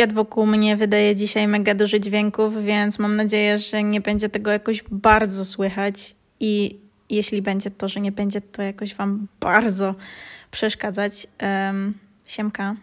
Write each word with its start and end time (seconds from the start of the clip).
świat 0.00 0.12
wokół 0.12 0.46
mnie 0.46 0.76
wydaje 0.76 1.16
dzisiaj 1.16 1.48
mega 1.48 1.74
dużo 1.74 1.98
dźwięków, 1.98 2.64
więc 2.64 2.98
mam 2.98 3.16
nadzieję, 3.16 3.58
że 3.58 3.82
nie 3.82 4.00
będzie 4.00 4.28
tego 4.28 4.50
jakoś 4.50 4.84
bardzo 4.90 5.44
słychać 5.44 6.14
i 6.40 6.78
jeśli 7.10 7.42
będzie 7.42 7.70
to, 7.70 7.88
że 7.88 8.00
nie 8.00 8.12
będzie 8.12 8.40
to 8.40 8.62
jakoś 8.62 8.94
Wam 8.94 9.26
bardzo 9.40 9.94
przeszkadzać. 10.50 11.26
Um, 11.42 11.94
siemka, 12.26 12.76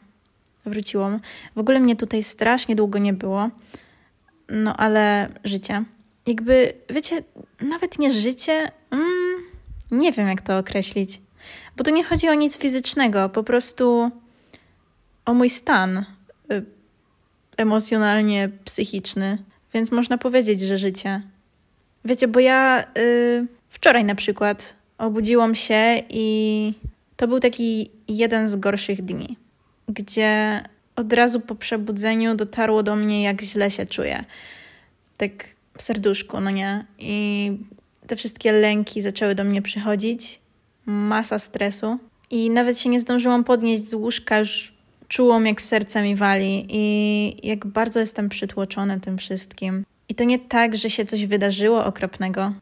wróciłam. 0.65 1.19
W 1.55 1.59
ogóle 1.59 1.79
mnie 1.79 1.95
tutaj 1.95 2.23
strasznie 2.23 2.75
długo 2.75 2.99
nie 2.99 3.13
było, 3.13 3.49
no 4.49 4.77
ale 4.77 5.29
życie. 5.43 5.83
Jakby, 6.27 6.73
wiecie, 6.89 7.23
nawet 7.61 7.99
nie 7.99 8.13
życie, 8.13 8.71
mm, 8.91 9.43
nie 9.91 10.11
wiem 10.11 10.27
jak 10.27 10.41
to 10.41 10.57
określić, 10.57 11.21
bo 11.77 11.83
tu 11.83 11.91
nie 11.91 12.03
chodzi 12.03 12.29
o 12.29 12.33
nic 12.33 12.57
fizycznego, 12.57 13.29
po 13.29 13.43
prostu 13.43 14.11
o 15.25 15.33
mój 15.33 15.49
stan 15.49 16.05
y, 16.51 16.76
emocjonalnie 17.57 18.49
psychiczny, 18.65 19.37
więc 19.73 19.91
można 19.91 20.17
powiedzieć, 20.17 20.61
że 20.61 20.77
życie. 20.77 21.21
Wiecie, 22.05 22.27
bo 22.27 22.39
ja 22.39 22.87
y, 22.97 23.47
wczoraj 23.69 24.05
na 24.05 24.15
przykład 24.15 24.73
obudziłam 24.97 25.55
się 25.55 26.03
i 26.09 26.73
to 27.17 27.27
był 27.27 27.39
taki 27.39 27.91
jeden 28.07 28.47
z 28.47 28.55
gorszych 28.55 29.01
dni, 29.01 29.37
gdzie 29.87 30.61
od 30.95 31.13
razu 31.13 31.39
po 31.39 31.55
przebudzeniu 31.55 32.35
dotarło 32.35 32.83
do 32.83 32.95
mnie, 32.95 33.23
jak 33.23 33.41
źle 33.41 33.71
się 33.71 33.85
czuję. 33.85 34.25
Tak 35.17 35.31
w 35.77 35.81
serduszku, 35.81 36.39
no 36.39 36.49
nie? 36.49 36.85
I 36.99 37.51
te 38.07 38.15
wszystkie 38.15 38.51
lęki 38.51 39.01
zaczęły 39.01 39.35
do 39.35 39.43
mnie 39.43 39.61
przychodzić, 39.61 40.39
masa 40.85 41.39
stresu. 41.39 41.97
I 42.31 42.49
nawet 42.49 42.79
się 42.79 42.89
nie 42.89 42.99
zdążyłam 42.99 43.43
podnieść 43.43 43.89
z 43.89 43.93
łóżka, 43.93 44.39
już 44.39 44.73
czułam, 45.07 45.45
jak 45.45 45.61
serce 45.61 46.03
mi 46.03 46.15
wali 46.15 46.65
i 46.69 47.47
jak 47.47 47.65
bardzo 47.65 47.99
jestem 47.99 48.29
przytłoczona 48.29 48.99
tym 48.99 49.17
wszystkim. 49.17 49.85
I 50.09 50.15
to 50.15 50.23
nie 50.23 50.39
tak, 50.39 50.75
że 50.75 50.89
się 50.89 51.05
coś 51.05 51.25
wydarzyło 51.25 51.85
okropnego. 51.85 52.53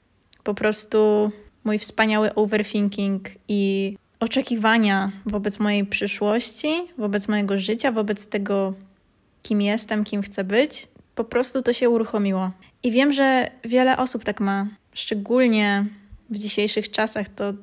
Po 0.44 0.54
prostu 0.54 1.32
mój 1.64 1.80
wspaniały 1.80 2.36
overthinking 2.36 3.30
i 3.48 3.98
oczekiwania 4.20 5.12
wobec 5.26 5.60
mojej 5.60 5.86
przyszłości, 5.86 6.68
wobec 6.98 7.28
mojego 7.28 7.60
życia, 7.60 7.92
wobec 7.92 8.28
tego, 8.28 8.74
kim 9.44 9.62
jestem, 9.62 10.04
kim 10.04 10.22
chcę 10.22 10.44
być, 10.44 10.88
po 11.16 11.24
prostu 11.24 11.62
to 11.62 11.74
się 11.74 11.90
uruchomiło. 11.90 12.52
I 12.84 12.92
wiem, 12.92 13.14
że 13.14 13.52
wiele 13.64 13.98
osób 13.98 14.24
tak 14.24 14.40
ma, 14.40 14.68
szczególnie 14.94 15.86
w 16.30 16.38
dzisiejszych 16.38 16.92
czasach 16.92 17.30
to, 17.30 17.54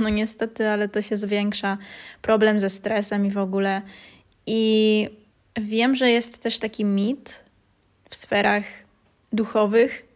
no 0.00 0.08
niestety, 0.08 0.68
ale 0.68 0.88
to 0.88 1.02
się 1.02 1.16
zwiększa. 1.16 1.78
Problem 2.22 2.60
ze 2.60 2.70
stresem 2.70 3.26
i 3.26 3.30
w 3.30 3.38
ogóle. 3.38 3.82
I 4.46 5.08
wiem, 5.56 5.94
że 5.94 6.10
jest 6.10 6.42
też 6.42 6.58
taki 6.58 6.84
mit 6.84 7.44
w 8.10 8.16
sferach 8.16 8.64
duchowych, 9.32 10.06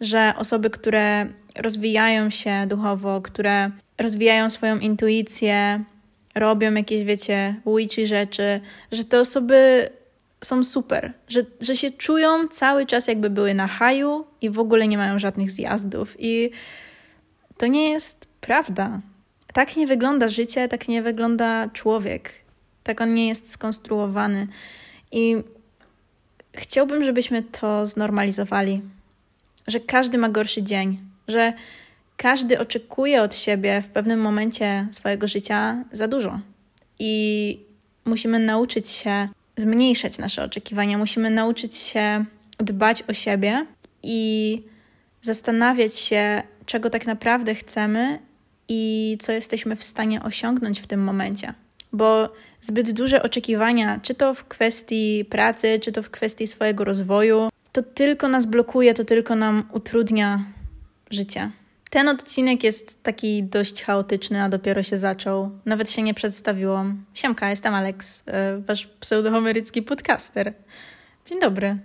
że 0.00 0.34
osoby, 0.36 0.70
które 0.70 1.26
rozwijają 1.56 2.30
się 2.30 2.66
duchowo, 2.66 3.20
które 3.20 3.70
rozwijają 3.98 4.50
swoją 4.50 4.78
intuicję, 4.78 5.84
robią 6.34 6.74
jakieś, 6.74 7.04
wiecie, 7.04 7.54
witchy 7.76 8.06
rzeczy, 8.06 8.60
że 8.92 9.04
te 9.04 9.20
osoby 9.20 9.90
są 10.44 10.64
super, 10.64 11.12
że, 11.28 11.44
że 11.60 11.76
się 11.76 11.90
czują 11.90 12.48
cały 12.48 12.86
czas 12.86 13.06
jakby 13.06 13.30
były 13.30 13.54
na 13.54 13.68
haju 13.68 14.26
i 14.40 14.50
w 14.50 14.58
ogóle 14.58 14.88
nie 14.88 14.98
mają 14.98 15.18
żadnych 15.18 15.50
zjazdów. 15.50 16.16
I 16.18 16.50
to 17.58 17.66
nie 17.66 17.90
jest 17.90 18.26
prawda. 18.40 19.00
Tak 19.52 19.76
nie 19.76 19.86
wygląda 19.86 20.28
życie, 20.28 20.68
tak 20.68 20.88
nie 20.88 21.02
wygląda 21.02 21.68
człowiek. 21.68 22.45
Tak 22.86 23.00
on 23.00 23.14
nie 23.14 23.28
jest 23.28 23.50
skonstruowany. 23.50 24.46
I 25.12 25.36
chciałbym, 26.52 27.04
żebyśmy 27.04 27.42
to 27.42 27.86
znormalizowali, 27.86 28.82
że 29.66 29.80
każdy 29.80 30.18
ma 30.18 30.28
gorszy 30.28 30.62
dzień, 30.62 30.98
że 31.28 31.52
każdy 32.16 32.58
oczekuje 32.58 33.22
od 33.22 33.34
siebie 33.34 33.82
w 33.82 33.88
pewnym 33.88 34.20
momencie 34.20 34.88
swojego 34.92 35.26
życia 35.26 35.84
za 35.92 36.08
dużo. 36.08 36.40
I 36.98 37.60
musimy 38.04 38.38
nauczyć 38.38 38.88
się 38.88 39.28
zmniejszać 39.56 40.18
nasze 40.18 40.44
oczekiwania, 40.44 40.98
musimy 40.98 41.30
nauczyć 41.30 41.76
się 41.76 42.24
dbać 42.58 43.02
o 43.02 43.12
siebie 43.12 43.66
i 44.02 44.62
zastanawiać 45.22 45.96
się, 45.96 46.42
czego 46.66 46.90
tak 46.90 47.06
naprawdę 47.06 47.54
chcemy 47.54 48.18
i 48.68 49.16
co 49.20 49.32
jesteśmy 49.32 49.76
w 49.76 49.84
stanie 49.84 50.22
osiągnąć 50.22 50.80
w 50.80 50.86
tym 50.86 51.04
momencie. 51.04 51.54
Bo 51.96 52.32
zbyt 52.60 52.90
duże 52.90 53.22
oczekiwania, 53.22 54.00
czy 54.02 54.14
to 54.14 54.34
w 54.34 54.44
kwestii 54.44 55.24
pracy, 55.24 55.78
czy 55.80 55.92
to 55.92 56.02
w 56.02 56.10
kwestii 56.10 56.46
swojego 56.46 56.84
rozwoju, 56.84 57.48
to 57.72 57.82
tylko 57.82 58.28
nas 58.28 58.46
blokuje, 58.46 58.94
to 58.94 59.04
tylko 59.04 59.36
nam 59.36 59.62
utrudnia 59.72 60.44
życie. 61.10 61.50
Ten 61.90 62.08
odcinek 62.08 62.64
jest 62.64 63.02
taki 63.02 63.42
dość 63.42 63.82
chaotyczny, 63.82 64.42
a 64.42 64.48
dopiero 64.48 64.82
się 64.82 64.98
zaczął. 64.98 65.50
Nawet 65.64 65.90
się 65.90 66.02
nie 66.02 66.14
przedstawiłam. 66.14 67.04
Siemka, 67.14 67.50
jestem 67.50 67.74
Alex, 67.74 68.22
e, 68.26 68.58
wasz 68.58 68.86
pseudohomerycki 68.86 69.82
podcaster. 69.82 70.52
Dzień 71.26 71.40
dobry. 71.40 71.78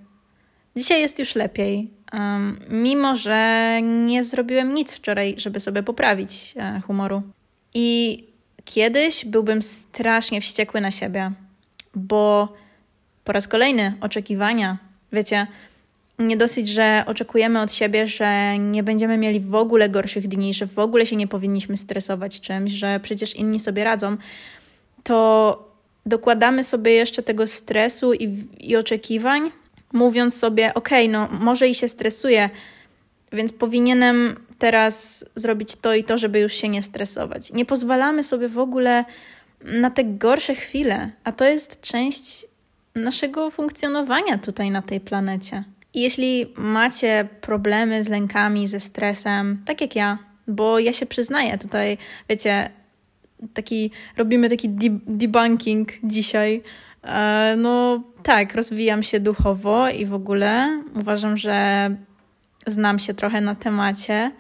Dzisiaj 0.75 1.01
jest 1.01 1.19
już 1.19 1.35
lepiej, 1.35 1.89
um, 2.13 2.59
mimo 2.69 3.15
że 3.15 3.79
nie 3.81 4.23
zrobiłem 4.23 4.73
nic 4.73 4.93
wczoraj, 4.93 5.35
żeby 5.37 5.59
sobie 5.59 5.83
poprawić 5.83 6.53
e, 6.57 6.81
humoru. 6.87 7.21
I 7.73 8.30
kiedyś 8.65 9.25
byłbym 9.25 9.61
strasznie 9.61 10.41
wściekły 10.41 10.81
na 10.81 10.91
siebie, 10.91 11.31
bo 11.95 12.53
po 13.23 13.31
raz 13.31 13.47
kolejny 13.47 13.93
oczekiwania. 14.01 14.77
Wiecie, 15.13 15.47
nie 16.19 16.37
dosyć, 16.37 16.69
że 16.69 17.03
oczekujemy 17.07 17.61
od 17.61 17.73
siebie, 17.73 18.07
że 18.07 18.57
nie 18.59 18.83
będziemy 18.83 19.17
mieli 19.17 19.39
w 19.39 19.55
ogóle 19.55 19.89
gorszych 19.89 20.27
dni, 20.27 20.53
że 20.53 20.65
w 20.65 20.79
ogóle 20.79 21.05
się 21.05 21.15
nie 21.15 21.27
powinniśmy 21.27 21.77
stresować 21.77 22.39
czymś, 22.39 22.71
że 22.71 22.99
przecież 22.99 23.35
inni 23.35 23.59
sobie 23.59 23.83
radzą, 23.83 24.17
to 25.03 25.71
dokładamy 26.05 26.63
sobie 26.63 26.91
jeszcze 26.91 27.23
tego 27.23 27.47
stresu 27.47 28.13
i, 28.13 28.47
i 28.59 28.75
oczekiwań, 28.75 29.51
mówiąc 29.93 30.37
sobie, 30.37 30.73
ok, 30.73 30.89
no 31.09 31.27
może 31.31 31.67
i 31.67 31.75
się 31.75 31.87
stresuję, 31.87 32.49
więc 33.31 33.51
powinienem 33.51 34.35
teraz 34.61 35.25
zrobić 35.35 35.75
to 35.75 35.95
i 35.95 36.03
to, 36.03 36.17
żeby 36.17 36.39
już 36.39 36.53
się 36.53 36.69
nie 36.69 36.81
stresować. 36.81 37.53
Nie 37.53 37.65
pozwalamy 37.65 38.23
sobie 38.23 38.47
w 38.47 38.57
ogóle 38.57 39.05
na 39.63 39.89
te 39.89 40.03
gorsze 40.03 40.55
chwile, 40.55 41.11
a 41.23 41.31
to 41.31 41.45
jest 41.45 41.81
część 41.81 42.45
naszego 42.95 43.51
funkcjonowania 43.51 44.37
tutaj 44.37 44.71
na 44.71 44.81
tej 44.81 44.99
planecie. 44.99 45.63
I 45.93 46.01
jeśli 46.01 46.53
macie 46.57 47.27
problemy 47.41 48.03
z 48.03 48.09
lękami, 48.09 48.67
ze 48.67 48.79
stresem, 48.79 49.61
tak 49.65 49.81
jak 49.81 49.95
ja, 49.95 50.17
bo 50.47 50.79
ja 50.79 50.93
się 50.93 51.05
przyznaję 51.05 51.57
tutaj, 51.57 51.97
wiecie, 52.29 52.69
taki, 53.53 53.91
robimy 54.17 54.49
taki 54.49 54.69
debunking 55.07 55.89
dzisiaj. 56.03 56.63
E, 57.03 57.55
no 57.57 58.03
tak, 58.23 58.55
rozwijam 58.55 59.03
się 59.03 59.19
duchowo 59.19 59.89
i 59.89 60.05
w 60.05 60.13
ogóle 60.13 60.83
uważam, 60.95 61.37
że 61.37 61.89
znam 62.67 62.99
się 62.99 63.13
trochę 63.13 63.41
na 63.41 63.55
temacie, 63.55 64.31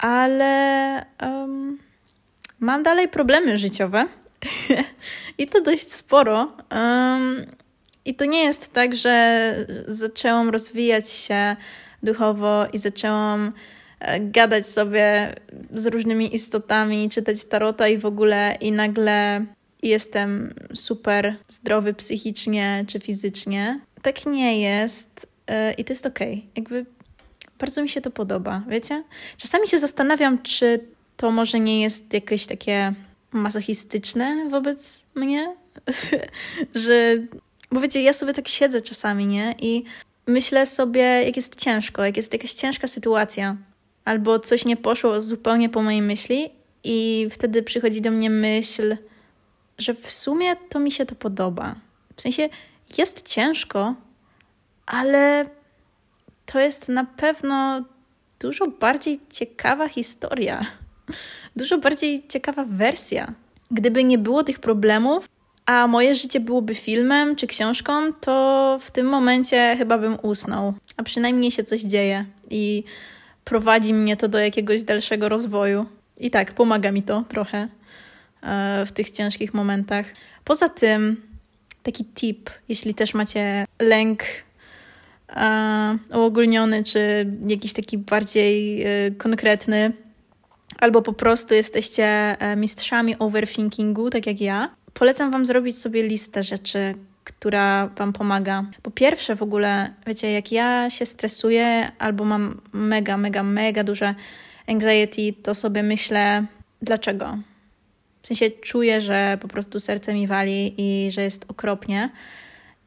ale 0.00 1.06
um, 1.22 1.78
mam 2.60 2.82
dalej 2.82 3.08
problemy 3.08 3.58
życiowe 3.58 4.06
i 5.38 5.48
to 5.48 5.60
dość 5.60 5.92
sporo. 5.92 6.52
Um, 6.72 7.46
i 8.04 8.14
to 8.14 8.24
nie 8.24 8.44
jest 8.44 8.72
tak, 8.72 8.96
że 8.96 9.54
zaczęłam 9.88 10.48
rozwijać 10.48 11.10
się 11.10 11.56
duchowo 12.02 12.66
i 12.72 12.78
zaczęłam 12.78 13.52
e, 14.00 14.20
gadać 14.20 14.68
sobie 14.68 15.34
z 15.70 15.86
różnymi 15.86 16.34
istotami, 16.34 17.10
czytać 17.10 17.44
tarota 17.44 17.88
i 17.88 17.98
w 17.98 18.06
ogóle, 18.06 18.56
i 18.60 18.72
nagle 18.72 19.44
jestem 19.82 20.54
super 20.74 21.36
zdrowy 21.48 21.94
psychicznie 21.94 22.84
czy 22.88 23.00
fizycznie. 23.00 23.80
Tak 24.02 24.26
nie 24.26 24.60
jest 24.60 25.26
e, 25.46 25.72
i 25.72 25.84
to 25.84 25.92
jest 25.92 26.06
okej. 26.06 26.32
Okay. 26.32 26.50
Jakby 26.56 26.86
bardzo 27.60 27.82
mi 27.82 27.88
się 27.88 28.00
to 28.00 28.10
podoba, 28.10 28.62
wiecie? 28.68 29.04
Czasami 29.36 29.68
się 29.68 29.78
zastanawiam, 29.78 30.42
czy 30.42 30.80
to 31.16 31.30
może 31.30 31.60
nie 31.60 31.82
jest 31.82 32.12
jakieś 32.12 32.46
takie 32.46 32.92
masochistyczne 33.32 34.48
wobec 34.50 35.04
mnie, 35.14 35.56
że 36.74 37.16
bo 37.72 37.80
wiecie, 37.80 38.02
ja 38.02 38.12
sobie 38.12 38.34
tak 38.34 38.48
siedzę 38.48 38.80
czasami, 38.80 39.26
nie? 39.26 39.54
I 39.58 39.84
myślę 40.26 40.66
sobie, 40.66 41.02
jak 41.02 41.36
jest 41.36 41.56
ciężko, 41.56 42.04
jak 42.04 42.16
jest 42.16 42.32
jakaś 42.32 42.52
ciężka 42.52 42.86
sytuacja, 42.86 43.56
albo 44.04 44.38
coś 44.38 44.64
nie 44.64 44.76
poszło 44.76 45.20
zupełnie 45.20 45.68
po 45.68 45.82
mojej 45.82 46.02
myśli, 46.02 46.50
i 46.84 47.28
wtedy 47.30 47.62
przychodzi 47.62 48.00
do 48.00 48.10
mnie 48.10 48.30
myśl, 48.30 48.96
że 49.78 49.94
w 49.94 50.10
sumie 50.10 50.56
to 50.56 50.80
mi 50.80 50.92
się 50.92 51.06
to 51.06 51.14
podoba. 51.14 51.74
W 52.16 52.22
sensie 52.22 52.48
jest 52.98 53.28
ciężko, 53.28 53.94
ale 54.86 55.50
to 56.52 56.60
jest 56.60 56.88
na 56.88 57.04
pewno 57.04 57.84
dużo 58.40 58.66
bardziej 58.66 59.20
ciekawa 59.32 59.88
historia, 59.88 60.66
dużo 61.56 61.78
bardziej 61.78 62.26
ciekawa 62.28 62.64
wersja. 62.64 63.32
Gdyby 63.70 64.04
nie 64.04 64.18
było 64.18 64.44
tych 64.44 64.58
problemów, 64.58 65.28
a 65.66 65.86
moje 65.86 66.14
życie 66.14 66.40
byłoby 66.40 66.74
filmem 66.74 67.36
czy 67.36 67.46
książką, 67.46 68.12
to 68.12 68.78
w 68.80 68.90
tym 68.90 69.06
momencie 69.06 69.74
chyba 69.78 69.98
bym 69.98 70.16
usnął. 70.22 70.74
A 70.96 71.02
przynajmniej 71.02 71.50
się 71.50 71.64
coś 71.64 71.80
dzieje 71.80 72.24
i 72.50 72.84
prowadzi 73.44 73.94
mnie 73.94 74.16
to 74.16 74.28
do 74.28 74.38
jakiegoś 74.38 74.84
dalszego 74.84 75.28
rozwoju. 75.28 75.86
I 76.18 76.30
tak, 76.30 76.52
pomaga 76.52 76.92
mi 76.92 77.02
to 77.02 77.24
trochę 77.28 77.68
e, 78.42 78.86
w 78.86 78.92
tych 78.92 79.10
ciężkich 79.10 79.54
momentach. 79.54 80.06
Poza 80.44 80.68
tym, 80.68 81.22
taki 81.82 82.04
tip, 82.04 82.50
jeśli 82.68 82.94
też 82.94 83.14
macie 83.14 83.64
lęk 83.78 84.22
uogólniony, 86.14 86.84
czy 86.84 87.26
jakiś 87.48 87.72
taki 87.72 87.98
bardziej 87.98 88.82
e, 88.82 89.10
konkretny, 89.10 89.92
albo 90.78 91.02
po 91.02 91.12
prostu 91.12 91.54
jesteście 91.54 92.36
mistrzami 92.56 93.18
overthinkingu, 93.18 94.10
tak 94.10 94.26
jak 94.26 94.40
ja, 94.40 94.70
polecam 94.94 95.30
Wam 95.30 95.46
zrobić 95.46 95.78
sobie 95.78 96.02
listę 96.02 96.42
rzeczy, 96.42 96.94
która 97.24 97.86
Wam 97.86 98.12
pomaga. 98.12 98.64
Po 98.82 98.90
pierwsze, 98.90 99.36
w 99.36 99.42
ogóle, 99.42 99.94
wiecie, 100.06 100.32
jak 100.32 100.52
ja 100.52 100.90
się 100.90 101.06
stresuję 101.06 101.92
albo 101.98 102.24
mam 102.24 102.60
mega, 102.72 103.16
mega, 103.16 103.42
mega 103.42 103.84
duże 103.84 104.14
anxiety, 104.66 105.34
to 105.42 105.54
sobie 105.54 105.82
myślę, 105.82 106.46
dlaczego? 106.82 107.38
W 108.22 108.26
sensie 108.26 108.50
czuję, 108.50 109.00
że 109.00 109.38
po 109.40 109.48
prostu 109.48 109.80
serce 109.80 110.14
mi 110.14 110.26
wali 110.26 110.74
i 110.78 111.10
że 111.10 111.22
jest 111.22 111.44
okropnie. 111.48 112.10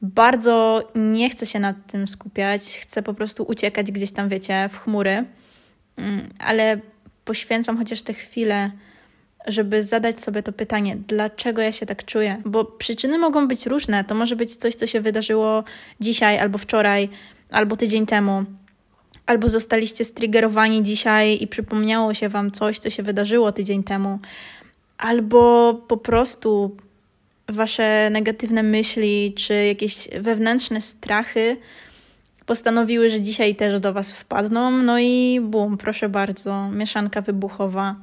Bardzo 0.03 0.83
nie 0.95 1.29
chcę 1.29 1.45
się 1.45 1.59
nad 1.59 1.75
tym 1.87 2.07
skupiać, 2.07 2.79
chcę 2.81 3.03
po 3.03 3.13
prostu 3.13 3.43
uciekać 3.43 3.91
gdzieś 3.91 4.11
tam, 4.11 4.29
wiecie, 4.29 4.69
w 4.71 4.77
chmury, 4.77 5.25
mm, 5.97 6.29
ale 6.39 6.79
poświęcam 7.25 7.77
chociaż 7.77 8.01
te 8.01 8.13
chwile 8.13 8.71
żeby 9.47 9.83
zadać 9.83 10.19
sobie 10.19 10.43
to 10.43 10.53
pytanie, 10.53 10.97
dlaczego 11.07 11.61
ja 11.61 11.71
się 11.71 11.85
tak 11.85 12.05
czuję? 12.05 12.41
Bo 12.45 12.65
przyczyny 12.65 13.17
mogą 13.17 13.47
być 13.47 13.65
różne. 13.65 14.03
To 14.03 14.15
może 14.15 14.35
być 14.35 14.55
coś, 14.55 14.75
co 14.75 14.87
się 14.87 15.01
wydarzyło 15.01 15.63
dzisiaj, 15.99 16.39
albo 16.39 16.57
wczoraj, 16.57 17.09
albo 17.49 17.75
tydzień 17.75 18.05
temu. 18.05 18.43
Albo 19.25 19.49
zostaliście 19.49 20.05
striggerowani 20.05 20.83
dzisiaj 20.83 21.43
i 21.43 21.47
przypomniało 21.47 22.13
się 22.13 22.29
wam 22.29 22.51
coś, 22.51 22.79
co 22.79 22.89
się 22.89 23.03
wydarzyło 23.03 23.51
tydzień 23.51 23.83
temu. 23.83 24.19
Albo 24.97 25.73
po 25.87 25.97
prostu 25.97 26.77
wasze 27.49 28.09
negatywne 28.11 28.63
myśli, 28.63 29.33
czy 29.37 29.53
jakieś 29.53 30.07
wewnętrzne 30.19 30.81
strachy 30.81 31.57
postanowiły, 32.45 33.09
że 33.09 33.21
dzisiaj 33.21 33.55
też 33.55 33.79
do 33.79 33.93
Was 33.93 34.11
wpadną, 34.11 34.71
no 34.71 34.99
i 34.99 35.39
bum, 35.43 35.77
proszę 35.77 36.09
bardzo, 36.09 36.69
mieszanka 36.69 37.21
wybuchowa. 37.21 37.95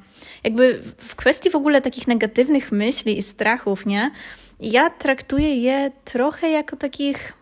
Jakby 0.43 0.81
w 0.97 1.15
kwestii 1.15 1.49
w 1.49 1.55
ogóle 1.55 1.81
takich 1.81 2.07
negatywnych 2.07 2.71
myśli 2.71 3.17
i 3.17 3.21
strachów, 3.21 3.85
nie? 3.85 4.11
Ja 4.59 4.89
traktuję 4.89 5.55
je 5.55 5.91
trochę 6.05 6.49
jako 6.49 6.77
takich 6.77 7.33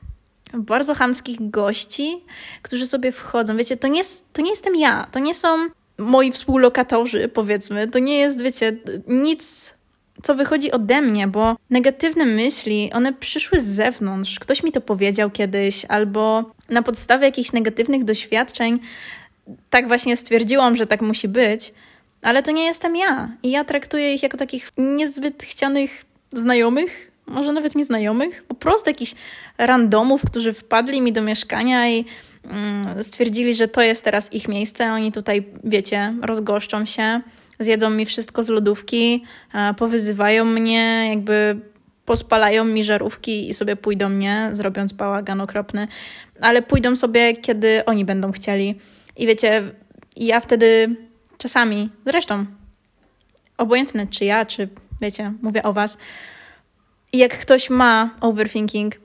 bardzo 0.53 0.95
chamskich 0.95 1.49
gości, 1.49 2.23
którzy 2.61 2.85
sobie 2.85 3.11
wchodzą. 3.11 3.57
Wiecie, 3.57 3.77
to 3.77 3.87
nie, 3.87 4.01
to 4.33 4.41
nie 4.41 4.49
jestem 4.49 4.75
ja, 4.75 5.07
to 5.11 5.19
nie 5.19 5.35
są 5.35 5.69
moi 5.97 6.31
współlokatorzy, 6.31 7.27
powiedzmy. 7.27 7.87
To 7.87 7.99
nie 7.99 8.19
jest, 8.19 8.41
wiecie, 8.41 8.77
nic 9.07 9.73
co 10.23 10.35
wychodzi 10.35 10.71
ode 10.71 11.01
mnie, 11.01 11.27
bo 11.27 11.55
negatywne 11.69 12.25
myśli, 12.25 12.89
one 12.93 13.13
przyszły 13.13 13.59
z 13.59 13.65
zewnątrz. 13.65 14.39
Ktoś 14.39 14.63
mi 14.63 14.71
to 14.71 14.81
powiedział 14.81 15.29
kiedyś, 15.29 15.85
albo 15.85 16.51
na 16.69 16.83
podstawie 16.83 17.25
jakichś 17.25 17.51
negatywnych 17.51 18.03
doświadczeń 18.03 18.79
tak 19.69 19.87
właśnie 19.87 20.17
stwierdziłam, 20.17 20.75
że 20.75 20.87
tak 20.87 21.01
musi 21.01 21.27
być, 21.27 21.73
ale 22.21 22.43
to 22.43 22.51
nie 22.51 22.63
jestem 22.63 22.95
ja. 22.95 23.29
I 23.43 23.51
ja 23.51 23.63
traktuję 23.63 24.13
ich 24.13 24.23
jako 24.23 24.37
takich 24.37 24.71
niezbyt 24.77 25.43
chcianych 25.43 26.05
znajomych, 26.31 27.11
może 27.27 27.53
nawet 27.53 27.75
nieznajomych, 27.75 28.43
po 28.43 28.55
prostu 28.55 28.89
jakichś 28.89 29.15
randomów, 29.57 30.21
którzy 30.25 30.53
wpadli 30.53 31.01
mi 31.01 31.13
do 31.13 31.21
mieszkania 31.21 31.89
i 31.89 32.05
mm, 32.43 33.03
stwierdzili, 33.03 33.55
że 33.55 33.67
to 33.67 33.81
jest 33.81 34.03
teraz 34.03 34.33
ich 34.33 34.47
miejsce. 34.47 34.93
Oni 34.93 35.11
tutaj, 35.11 35.43
wiecie, 35.63 36.13
rozgoszczą 36.21 36.85
się 36.85 37.21
zjedzą 37.59 37.89
mi 37.89 38.05
wszystko 38.05 38.43
z 38.43 38.49
lodówki, 38.49 39.23
powyzywają 39.77 40.45
mnie, 40.45 41.09
jakby 41.09 41.59
pospalają 42.05 42.65
mi 42.65 42.83
żarówki 42.83 43.49
i 43.49 43.53
sobie 43.53 43.75
pójdą 43.75 44.09
mnie, 44.09 44.49
zrobiąc 44.51 44.93
bałagan 44.93 45.41
okropny, 45.41 45.87
ale 46.41 46.61
pójdą 46.61 46.95
sobie, 46.95 47.35
kiedy 47.35 47.85
oni 47.85 48.05
będą 48.05 48.31
chcieli. 48.31 48.79
I 49.17 49.27
wiecie, 49.27 49.63
ja 50.17 50.39
wtedy 50.39 50.95
czasami, 51.37 51.89
zresztą, 52.05 52.45
obojętne 53.57 54.07
czy 54.07 54.25
ja, 54.25 54.45
czy 54.45 54.69
wiecie, 55.01 55.33
mówię 55.41 55.63
o 55.63 55.73
was, 55.73 55.97
jak 57.13 57.37
ktoś 57.37 57.69
ma 57.69 58.15
overthinking 58.21 58.95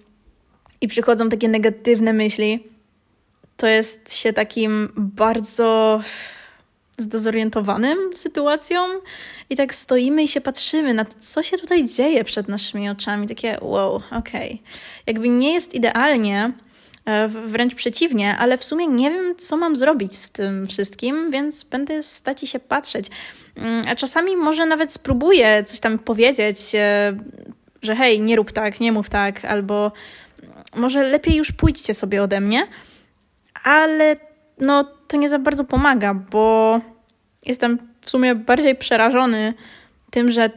i 0.80 0.88
przychodzą 0.88 1.28
takie 1.28 1.48
negatywne 1.48 2.12
myśli, 2.12 2.68
to 3.56 3.66
jest 3.66 4.14
się 4.14 4.32
takim 4.32 4.88
bardzo 4.96 6.00
zdezorientowanym 6.98 7.98
sytuacją 8.14 8.80
i 9.50 9.56
tak 9.56 9.74
stoimy 9.74 10.22
i 10.22 10.28
się 10.28 10.40
patrzymy 10.40 10.94
na 10.94 11.04
to, 11.04 11.16
co 11.20 11.42
się 11.42 11.58
tutaj 11.58 11.88
dzieje 11.88 12.24
przed 12.24 12.48
naszymi 12.48 12.88
oczami. 12.88 13.28
Takie 13.28 13.58
wow, 13.60 13.94
okej. 14.10 14.52
Okay. 14.52 14.58
Jakby 15.06 15.28
nie 15.28 15.54
jest 15.54 15.74
idealnie, 15.74 16.52
e, 17.04 17.28
wręcz 17.28 17.74
przeciwnie, 17.74 18.36
ale 18.38 18.58
w 18.58 18.64
sumie 18.64 18.86
nie 18.86 19.10
wiem, 19.10 19.34
co 19.38 19.56
mam 19.56 19.76
zrobić 19.76 20.16
z 20.16 20.30
tym 20.30 20.66
wszystkim, 20.66 21.30
więc 21.30 21.64
będę 21.64 22.02
stać 22.02 22.42
i 22.42 22.46
się 22.46 22.60
patrzeć. 22.60 23.06
Mm, 23.56 23.82
a 23.88 23.94
czasami 23.94 24.36
może 24.36 24.66
nawet 24.66 24.92
spróbuję 24.92 25.64
coś 25.64 25.80
tam 25.80 25.98
powiedzieć, 25.98 26.74
e, 26.74 27.18
że 27.82 27.96
hej, 27.96 28.20
nie 28.20 28.36
rób 28.36 28.52
tak, 28.52 28.80
nie 28.80 28.92
mów 28.92 29.10
tak, 29.10 29.44
albo 29.44 29.92
może 30.76 31.02
lepiej 31.02 31.36
już 31.36 31.52
pójdźcie 31.52 31.94
sobie 31.94 32.22
ode 32.22 32.40
mnie, 32.40 32.66
ale 33.64 34.16
no 34.58 34.93
to 35.08 35.16
nie 35.16 35.28
za 35.28 35.38
bardzo 35.38 35.64
pomaga, 35.64 36.14
bo 36.14 36.80
jestem 37.46 37.78
w 38.00 38.10
sumie 38.10 38.34
bardziej 38.34 38.76
przerażony 38.76 39.54
tym, 40.10 40.30
że 40.30 40.50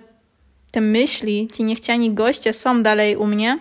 te 0.72 0.82
myśli, 0.82 1.48
ci 1.54 1.64
niechciani 1.64 2.14
goście 2.14 2.54
są 2.54 2.84
dalej 2.84 3.16
u 3.16 3.28
mnie 3.28 3.60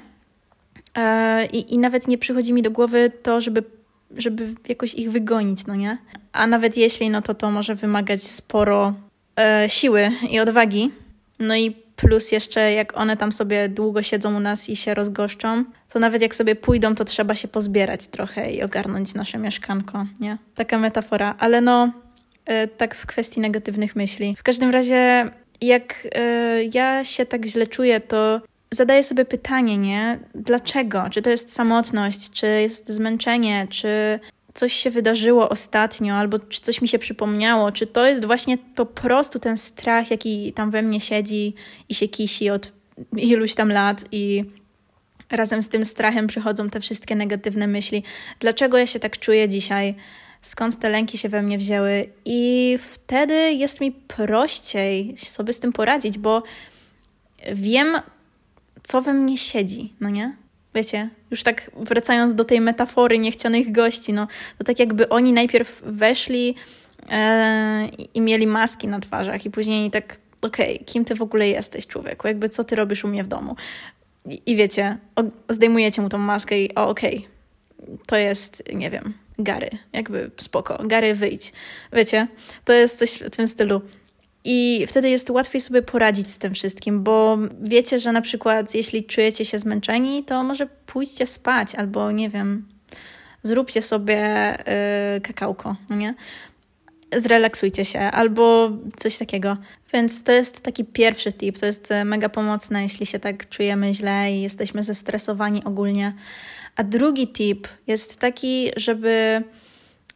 e, 0.94 1.46
i, 1.46 1.74
i 1.74 1.78
nawet 1.78 2.08
nie 2.08 2.18
przychodzi 2.18 2.52
mi 2.52 2.62
do 2.62 2.70
głowy 2.70 3.12
to, 3.22 3.40
żeby, 3.40 3.62
żeby 4.16 4.54
jakoś 4.68 4.94
ich 4.94 5.10
wygonić, 5.10 5.66
no 5.66 5.74
nie? 5.74 5.98
A 6.32 6.46
nawet 6.46 6.76
jeśli, 6.76 7.10
no 7.10 7.22
to 7.22 7.34
to 7.34 7.50
może 7.50 7.74
wymagać 7.74 8.22
sporo 8.22 8.94
e, 9.36 9.68
siły 9.68 10.10
i 10.30 10.40
odwagi. 10.40 10.90
No 11.38 11.56
i 11.56 11.85
plus 11.96 12.32
jeszcze 12.32 12.72
jak 12.72 12.96
one 12.96 13.16
tam 13.16 13.32
sobie 13.32 13.68
długo 13.68 14.02
siedzą 14.02 14.36
u 14.36 14.40
nas 14.40 14.68
i 14.68 14.76
się 14.76 14.94
rozgoszczą, 14.94 15.64
to 15.88 15.98
nawet 15.98 16.22
jak 16.22 16.34
sobie 16.34 16.56
pójdą, 16.56 16.94
to 16.94 17.04
trzeba 17.04 17.34
się 17.34 17.48
pozbierać 17.48 18.06
trochę 18.06 18.50
i 18.50 18.62
ogarnąć 18.62 19.14
nasze 19.14 19.38
mieszkanko, 19.38 20.06
nie? 20.20 20.38
Taka 20.54 20.78
metafora, 20.78 21.34
ale 21.38 21.60
no, 21.60 21.92
yy, 22.48 22.68
tak 22.68 22.94
w 22.94 23.06
kwestii 23.06 23.40
negatywnych 23.40 23.96
myśli. 23.96 24.36
W 24.36 24.42
każdym 24.42 24.70
razie, 24.70 25.30
jak 25.60 26.04
yy, 26.04 26.70
ja 26.74 27.04
się 27.04 27.26
tak 27.26 27.46
źle 27.46 27.66
czuję, 27.66 28.00
to 28.00 28.40
zadaję 28.70 29.04
sobie 29.04 29.24
pytanie, 29.24 29.78
nie? 29.78 30.18
Dlaczego? 30.34 31.04
Czy 31.10 31.22
to 31.22 31.30
jest 31.30 31.52
samotność, 31.52 32.30
czy 32.30 32.46
jest 32.46 32.88
zmęczenie, 32.88 33.66
czy 33.70 34.20
coś 34.56 34.72
się 34.72 34.90
wydarzyło 34.90 35.48
ostatnio, 35.48 36.14
albo 36.14 36.38
czy 36.38 36.60
coś 36.60 36.82
mi 36.82 36.88
się 36.88 36.98
przypomniało, 36.98 37.72
czy 37.72 37.86
to 37.86 38.06
jest 38.06 38.24
właśnie 38.24 38.58
po 38.58 38.86
prostu 38.86 39.38
ten 39.38 39.56
strach, 39.56 40.10
jaki 40.10 40.52
tam 40.52 40.70
we 40.70 40.82
mnie 40.82 41.00
siedzi 41.00 41.54
i 41.88 41.94
się 41.94 42.08
kisi 42.08 42.50
od 42.50 42.72
iluś 43.16 43.54
tam 43.54 43.68
lat 43.68 44.04
i 44.12 44.44
razem 45.30 45.62
z 45.62 45.68
tym 45.68 45.84
strachem 45.84 46.26
przychodzą 46.26 46.70
te 46.70 46.80
wszystkie 46.80 47.16
negatywne 47.16 47.66
myśli. 47.66 48.02
Dlaczego 48.40 48.78
ja 48.78 48.86
się 48.86 48.98
tak 48.98 49.18
czuję 49.18 49.48
dzisiaj? 49.48 49.94
Skąd 50.42 50.78
te 50.78 50.88
lęki 50.90 51.18
się 51.18 51.28
we 51.28 51.42
mnie 51.42 51.58
wzięły? 51.58 52.08
I 52.24 52.78
wtedy 52.82 53.52
jest 53.52 53.80
mi 53.80 53.92
prościej 53.92 55.14
sobie 55.16 55.52
z 55.52 55.60
tym 55.60 55.72
poradzić, 55.72 56.18
bo 56.18 56.42
wiem, 57.52 58.00
co 58.82 59.02
we 59.02 59.12
mnie 59.12 59.38
siedzi, 59.38 59.92
no 60.00 60.10
nie? 60.10 60.36
Wiecie, 60.76 61.08
już 61.30 61.42
tak 61.42 61.70
wracając 61.76 62.34
do 62.34 62.44
tej 62.44 62.60
metafory 62.60 63.18
niechcianych 63.18 63.72
gości, 63.72 64.12
no 64.12 64.26
to 64.58 64.64
tak 64.64 64.78
jakby 64.78 65.08
oni 65.08 65.32
najpierw 65.32 65.82
weszli 65.84 66.54
e, 67.10 67.88
i 68.14 68.20
mieli 68.20 68.46
maski 68.46 68.88
na 68.88 69.00
twarzach 69.00 69.46
i 69.46 69.50
później 69.50 69.90
tak, 69.90 70.16
okej, 70.42 70.74
okay, 70.74 70.86
kim 70.86 71.04
ty 71.04 71.14
w 71.14 71.22
ogóle 71.22 71.48
jesteś, 71.48 71.86
człowieku? 71.86 72.28
Jakby 72.28 72.48
co 72.48 72.64
ty 72.64 72.76
robisz 72.76 73.04
u 73.04 73.08
mnie 73.08 73.24
w 73.24 73.28
domu? 73.28 73.56
I, 74.26 74.42
i 74.46 74.56
wiecie, 74.56 74.98
o, 75.16 75.22
zdejmujecie 75.48 76.02
mu 76.02 76.08
tą 76.08 76.18
maskę 76.18 76.60
i 76.60 76.74
o, 76.74 76.88
okej, 76.88 77.26
okay, 77.78 77.98
to 78.06 78.16
jest, 78.16 78.62
nie 78.74 78.90
wiem, 78.90 79.14
Gary, 79.38 79.70
jakby 79.92 80.30
spoko, 80.36 80.78
Gary 80.84 81.14
wyjdź. 81.14 81.52
Wiecie, 81.92 82.26
to 82.64 82.72
jest 82.72 82.98
coś 82.98 83.10
w 83.10 83.30
tym 83.30 83.48
stylu. 83.48 83.80
I 84.48 84.86
wtedy 84.86 85.10
jest 85.10 85.30
łatwiej 85.30 85.60
sobie 85.60 85.82
poradzić 85.82 86.30
z 86.30 86.38
tym 86.38 86.54
wszystkim, 86.54 87.02
bo 87.02 87.38
wiecie, 87.62 87.98
że 87.98 88.12
na 88.12 88.20
przykład 88.20 88.74
jeśli 88.74 89.04
czujecie 89.04 89.44
się 89.44 89.58
zmęczeni, 89.58 90.24
to 90.24 90.42
może 90.42 90.66
pójdźcie 90.86 91.26
spać 91.26 91.74
albo 91.74 92.10
nie 92.12 92.28
wiem, 92.28 92.68
zróbcie 93.42 93.82
sobie 93.82 94.54
yy, 95.14 95.20
kakałko, 95.20 95.76
no 95.90 95.96
nie? 95.96 96.14
zrelaksujcie 97.16 97.84
się 97.84 98.00
albo 98.00 98.70
coś 98.96 99.18
takiego. 99.18 99.56
Więc 99.92 100.22
to 100.22 100.32
jest 100.32 100.60
taki 100.60 100.84
pierwszy 100.84 101.32
tip, 101.32 101.58
to 101.58 101.66
jest 101.66 101.88
mega 102.04 102.28
pomocne, 102.28 102.82
jeśli 102.82 103.06
się 103.06 103.18
tak 103.18 103.48
czujemy 103.48 103.94
źle 103.94 104.32
i 104.32 104.42
jesteśmy 104.42 104.82
zestresowani 104.82 105.64
ogólnie. 105.64 106.12
A 106.76 106.82
drugi 106.82 107.28
tip 107.28 107.68
jest 107.86 108.18
taki, 108.18 108.70
żeby 108.76 109.42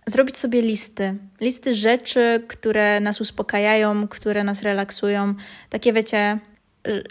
zrobić 0.06 0.36
sobie 0.36 0.62
listy. 0.62 1.14
Listy 1.40 1.74
rzeczy, 1.74 2.44
które 2.48 3.00
nas 3.00 3.20
uspokajają, 3.20 4.08
które 4.08 4.44
nas 4.44 4.62
relaksują. 4.62 5.34
Takie 5.70 5.92
wiecie, 5.92 6.38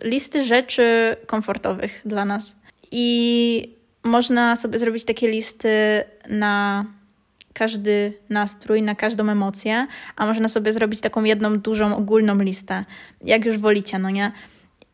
listy 0.03 0.43
rzeczy 0.43 1.15
komfortowych 1.25 2.01
dla 2.05 2.25
nas. 2.25 2.55
I 2.91 3.75
można 4.03 4.55
sobie 4.55 4.79
zrobić 4.79 5.05
takie 5.05 5.27
listy 5.27 5.69
na 6.29 6.85
każdy 7.53 8.13
nastrój, 8.29 8.81
na 8.81 8.95
każdą 8.95 9.29
emocję, 9.29 9.87
a 10.15 10.25
można 10.25 10.47
sobie 10.47 10.73
zrobić 10.73 11.01
taką 11.01 11.23
jedną 11.23 11.59
dużą 11.59 11.95
ogólną 11.95 12.39
listę, 12.39 12.85
jak 13.23 13.45
już 13.45 13.57
wolicie, 13.57 13.99
no 13.99 14.09
nie? 14.09 14.31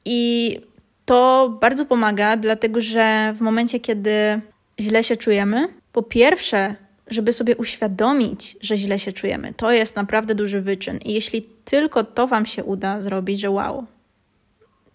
I 0.06 0.60
to 1.06 1.50
bardzo 1.62 1.86
pomaga, 1.86 2.38
dlatego 2.38 2.82
że 2.82 3.34
w 3.38 3.42
momencie, 3.42 3.80
kiedy 3.80 4.42
źle 4.80 5.04
się 5.04 5.18
czujemy, 5.18 5.68
po 5.92 6.04
pierwsze, 6.04 6.76
żeby 7.08 7.34
sobie 7.34 7.56
uświadomić, 7.56 8.58
że 8.62 8.78
źle 8.78 9.00
się 9.00 9.12
czujemy, 9.12 9.54
to 9.58 9.72
jest 9.72 9.96
naprawdę 9.96 10.36
duży 10.36 10.62
wyczyn. 10.62 10.98
I 10.98 11.14
jeśli 11.14 11.46
tylko 11.66 12.04
to 12.04 12.28
Wam 12.28 12.46
się 12.46 12.64
uda 12.64 13.02
zrobić, 13.02 13.40
że 13.40 13.50
wow, 13.50 13.86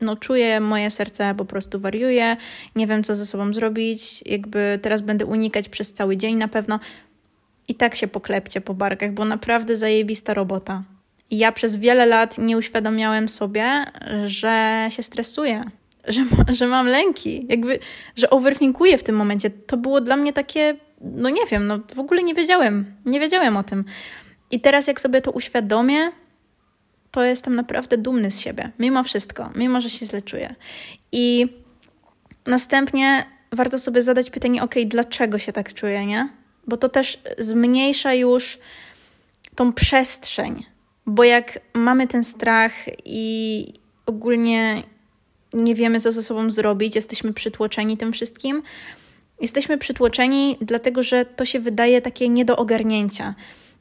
no 0.01 0.17
czuję, 0.17 0.61
moje 0.61 0.91
serce 0.91 1.35
po 1.35 1.45
prostu 1.45 1.81
wariuje, 1.81 2.37
nie 2.77 2.87
wiem 2.87 3.05
co 3.05 3.17
ze 3.17 3.27
sobą 3.27 3.55
zrobić, 3.55 4.23
jakby 4.27 4.79
teraz 4.83 5.01
będę 5.01 5.27
unikać 5.27 5.69
przez 5.69 5.93
cały 5.93 6.17
dzień 6.17 6.37
na 6.37 6.49
pewno. 6.49 6.81
I 7.69 7.75
tak 7.75 7.95
się 7.95 8.09
poklepcie 8.09 8.61
po 8.61 8.75
barkach, 8.75 9.13
bo 9.13 9.25
naprawdę 9.25 9.77
zajebista 9.77 10.35
robota. 10.35 10.83
Ja 11.31 11.53
przez 11.53 11.77
wiele 11.77 12.07
lat 12.07 12.39
nie 12.39 12.57
uświadamiałem 12.57 13.29
sobie, 13.29 13.85
że 14.27 14.87
się 14.91 15.03
stresuję, 15.03 15.65
że, 16.09 16.25
że 16.49 16.67
mam 16.67 16.87
lęki, 16.87 17.47
jakby, 17.49 17.79
że 18.17 18.31
overthinkuję 18.31 18.99
w 18.99 19.05
tym 19.05 19.17
momencie. 19.17 19.51
To 19.51 19.77
było 19.77 20.01
dla 20.01 20.17
mnie 20.17 20.33
takie, 20.33 20.77
no 21.01 21.31
nie 21.31 21.47
wiem, 21.51 21.67
no 21.67 21.79
w 21.95 21.99
ogóle 21.99 22.23
nie 22.23 22.35
wiedziałem, 22.35 22.95
nie 23.07 23.21
wiedziałem 23.21 23.57
o 23.57 23.63
tym. 23.63 23.85
I 24.51 24.61
teraz 24.61 24.87
jak 24.87 25.01
sobie 25.01 25.21
to 25.21 25.31
uświadomię, 25.31 26.13
to 27.11 27.25
jestem 27.25 27.55
naprawdę 27.55 27.99
dumny 27.99 28.31
z 28.31 28.41
siebie, 28.41 28.71
mimo 28.79 29.05
wszystko, 29.05 29.51
mimo 29.55 29.81
że 29.81 29.91
się 29.91 30.07
źle 30.07 30.23
czuję. 30.23 30.55
I 31.13 31.49
następnie 32.47 33.27
warto 33.53 33.79
sobie 33.79 34.03
zadać 34.03 34.31
pytanie, 34.31 34.63
ok, 34.63 34.75
dlaczego 34.87 35.39
się 35.39 35.53
tak 35.53 35.75
czuję, 35.75 36.07
nie? 36.07 36.29
Bo 36.67 36.77
to 36.77 36.89
też 36.89 37.19
zmniejsza 37.39 38.15
już 38.15 38.59
tą 39.55 39.73
przestrzeń, 39.73 40.65
bo 41.07 41.25
jak 41.25 41.59
mamy 41.75 42.07
ten 42.07 42.25
strach 42.25 42.73
i 43.05 43.67
ogólnie 44.07 44.83
nie 45.53 45.75
wiemy, 45.75 46.01
co 46.01 46.13
ze 46.13 46.23
sobą 46.23 46.51
zrobić, 46.51 46.97
jesteśmy 46.97 47.33
przytłoczeni 47.33 47.97
tym 47.97 48.13
wszystkim, 48.13 48.63
jesteśmy 49.41 49.79
przytłoczeni 49.79 50.57
dlatego, 50.61 51.03
że 51.03 51.25
to 51.25 51.45
się 51.45 51.61
wydaje 51.61 52.03
takie 52.03 52.29
nie 52.29 52.45
do 52.45 52.57
ogarnięcia. 52.57 53.35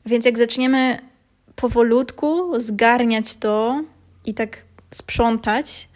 Więc 0.06 0.26
jak 0.26 0.38
zaczniemy 0.38 1.00
powolutku 1.56 2.60
zgarniać 2.60 3.36
to 3.36 3.84
i 4.26 4.34
tak 4.34 4.64
sprzątać, 4.92 5.90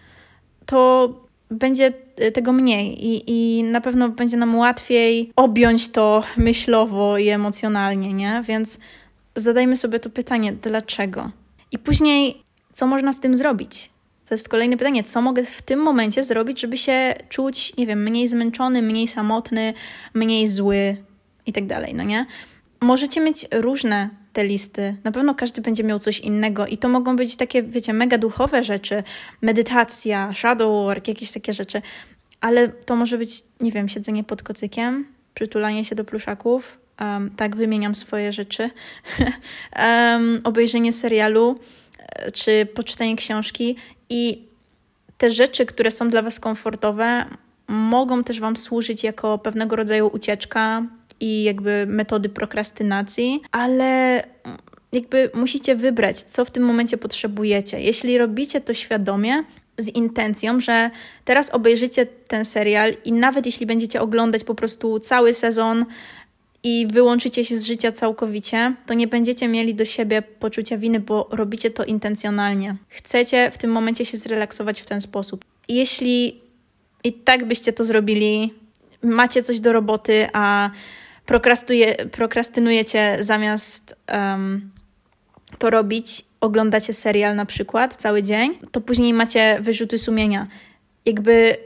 to 0.65 1.09
będzie 1.51 1.93
tego 2.33 2.53
mniej 2.53 3.05
i, 3.05 3.23
i 3.27 3.63
na 3.63 3.81
pewno 3.81 4.09
będzie 4.09 4.37
nam 4.37 4.55
łatwiej 4.55 5.31
objąć 5.35 5.89
to 5.89 6.23
myślowo 6.37 7.17
i 7.17 7.29
emocjonalnie, 7.29 8.13
nie? 8.13 8.41
Więc 8.45 8.79
zadajmy 9.35 9.75
sobie 9.75 9.99
to 9.99 10.09
pytanie, 10.09 10.53
dlaczego? 10.53 11.31
I 11.71 11.79
później, 11.79 12.43
co 12.73 12.87
można 12.87 13.13
z 13.13 13.19
tym 13.19 13.37
zrobić? 13.37 13.89
To 14.33 14.35
jest 14.35 14.49
kolejne 14.49 14.77
pytanie, 14.77 15.03
co 15.03 15.21
mogę 15.21 15.45
w 15.45 15.61
tym 15.61 15.79
momencie 15.79 16.23
zrobić, 16.23 16.59
żeby 16.59 16.77
się 16.77 17.13
czuć, 17.29 17.77
nie 17.77 17.87
wiem, 17.87 18.03
mniej 18.03 18.27
zmęczony, 18.27 18.81
mniej 18.81 19.07
samotny, 19.07 19.73
mniej 20.13 20.47
zły 20.47 20.97
i 21.45 21.53
tak 21.53 21.65
dalej, 21.65 21.93
no 21.93 22.03
nie? 22.03 22.25
Możecie 22.81 23.21
mieć 23.21 23.45
różne 23.51 24.09
te 24.33 24.43
listy. 24.43 24.95
Na 25.03 25.11
pewno 25.11 25.35
każdy 25.35 25.61
będzie 25.61 25.83
miał 25.83 25.99
coś 25.99 26.19
innego 26.19 26.67
i 26.67 26.77
to 26.77 26.89
mogą 26.89 27.15
być 27.15 27.35
takie, 27.35 27.63
wiecie, 27.63 27.93
mega 27.93 28.17
duchowe 28.17 28.63
rzeczy, 28.63 29.03
medytacja, 29.41 30.33
shadow 30.33 30.85
work, 30.85 31.07
jakieś 31.07 31.31
takie 31.31 31.53
rzeczy, 31.53 31.81
ale 32.41 32.67
to 32.67 32.95
może 32.95 33.17
być, 33.17 33.43
nie 33.59 33.71
wiem, 33.71 33.89
siedzenie 33.89 34.23
pod 34.23 34.43
kocykiem, 34.43 35.05
przytulanie 35.33 35.85
się 35.85 35.95
do 35.95 36.03
pluszaków, 36.03 36.77
um, 37.01 37.31
tak 37.35 37.55
wymieniam 37.55 37.95
swoje 37.95 38.31
rzeczy, 38.31 38.69
um, 39.79 40.41
obejrzenie 40.43 40.93
serialu 40.93 41.59
czy 42.33 42.65
poczytanie 42.65 43.15
książki 43.15 43.75
i 44.09 44.47
te 45.17 45.31
rzeczy, 45.31 45.65
które 45.65 45.91
są 45.91 46.09
dla 46.09 46.21
Was 46.21 46.39
komfortowe, 46.39 47.25
mogą 47.67 48.23
też 48.23 48.39
Wam 48.39 48.57
służyć 48.57 49.03
jako 49.03 49.37
pewnego 49.37 49.75
rodzaju 49.75 50.07
ucieczka, 50.07 50.83
i 51.23 51.43
jakby 51.43 51.85
metody 51.87 52.29
prokrastynacji, 52.29 53.41
ale 53.51 54.23
jakby 54.91 55.31
musicie 55.33 55.75
wybrać, 55.75 56.19
co 56.19 56.45
w 56.45 56.51
tym 56.51 56.63
momencie 56.63 56.97
potrzebujecie. 56.97 57.79
Jeśli 57.81 58.17
robicie 58.17 58.61
to 58.61 58.73
świadomie, 58.73 59.43
z 59.77 59.89
intencją, 59.89 60.59
że 60.59 60.89
teraz 61.25 61.49
obejrzycie 61.49 62.05
ten 62.05 62.45
serial 62.45 62.93
i 63.05 63.13
nawet 63.13 63.45
jeśli 63.45 63.65
będziecie 63.65 64.01
oglądać 64.01 64.43
po 64.43 64.55
prostu 64.55 64.99
cały 64.99 65.33
sezon 65.33 65.85
i 66.63 66.87
wyłączycie 66.91 67.45
się 67.45 67.57
z 67.57 67.65
życia 67.65 67.91
całkowicie, 67.91 68.75
to 68.85 68.93
nie 68.93 69.07
będziecie 69.07 69.47
mieli 69.47 69.75
do 69.75 69.85
siebie 69.85 70.21
poczucia 70.21 70.77
winy, 70.77 70.99
bo 70.99 71.29
robicie 71.31 71.69
to 71.71 71.83
intencjonalnie. 71.83 72.75
Chcecie 72.89 73.51
w 73.51 73.57
tym 73.57 73.71
momencie 73.71 74.05
się 74.05 74.17
zrelaksować 74.17 74.81
w 74.81 74.85
ten 74.85 75.01
sposób. 75.01 75.45
Jeśli 75.69 76.41
i 77.03 77.13
tak 77.13 77.45
byście 77.45 77.73
to 77.73 77.83
zrobili, 77.83 78.53
macie 79.01 79.43
coś 79.43 79.59
do 79.59 79.73
roboty, 79.73 80.27
a 80.33 80.69
prokrastynujecie 82.11 83.17
zamiast 83.19 83.95
um, 84.13 84.71
to 85.57 85.69
robić, 85.69 86.25
oglądacie 86.41 86.93
serial 86.93 87.35
na 87.35 87.45
przykład 87.45 87.95
cały 87.95 88.23
dzień, 88.23 88.59
to 88.71 88.81
później 88.81 89.13
macie 89.13 89.57
wyrzuty 89.61 89.97
sumienia. 89.97 90.47
Jakby 91.05 91.57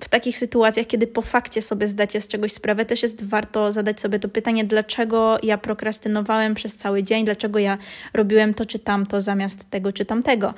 w 0.00 0.08
takich 0.08 0.38
sytuacjach, 0.38 0.86
kiedy 0.86 1.06
po 1.06 1.22
fakcie 1.22 1.62
sobie 1.62 1.88
zdacie 1.88 2.20
z 2.20 2.28
czegoś 2.28 2.52
sprawę, 2.52 2.84
też 2.84 3.02
jest 3.02 3.24
warto 3.24 3.72
zadać 3.72 4.00
sobie 4.00 4.18
to 4.18 4.28
pytanie, 4.28 4.64
dlaczego 4.64 5.38
ja 5.42 5.58
prokrastynowałem 5.58 6.54
przez 6.54 6.76
cały 6.76 7.02
dzień, 7.02 7.24
dlaczego 7.24 7.58
ja 7.58 7.78
robiłem 8.14 8.54
to 8.54 8.66
czy 8.66 8.78
tamto 8.78 9.20
zamiast 9.20 9.70
tego 9.70 9.92
czy 9.92 10.04
tamtego. 10.04 10.54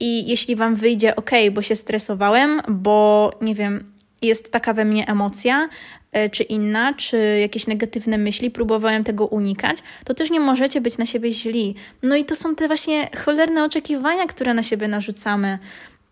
I 0.00 0.28
jeśli 0.28 0.56
Wam 0.56 0.74
wyjdzie, 0.76 1.16
ok, 1.16 1.30
bo 1.52 1.62
się 1.62 1.76
stresowałem, 1.76 2.62
bo 2.68 3.30
nie 3.40 3.54
wiem, 3.54 3.92
jest 4.22 4.52
taka 4.52 4.72
we 4.72 4.84
mnie 4.84 5.08
emocja, 5.08 5.68
e, 6.12 6.28
czy 6.28 6.42
inna, 6.42 6.94
czy 6.94 7.38
jakieś 7.40 7.66
negatywne 7.66 8.18
myśli, 8.18 8.50
próbowałem 8.50 9.04
tego 9.04 9.26
unikać, 9.26 9.76
to 10.04 10.14
też 10.14 10.30
nie 10.30 10.40
możecie 10.40 10.80
być 10.80 10.98
na 10.98 11.06
siebie 11.06 11.32
źli. 11.32 11.74
No 12.02 12.16
i 12.16 12.24
to 12.24 12.36
są 12.36 12.54
te 12.54 12.66
właśnie 12.66 13.08
cholerne 13.24 13.64
oczekiwania, 13.64 14.26
które 14.26 14.54
na 14.54 14.62
siebie 14.62 14.88
narzucamy. 14.88 15.58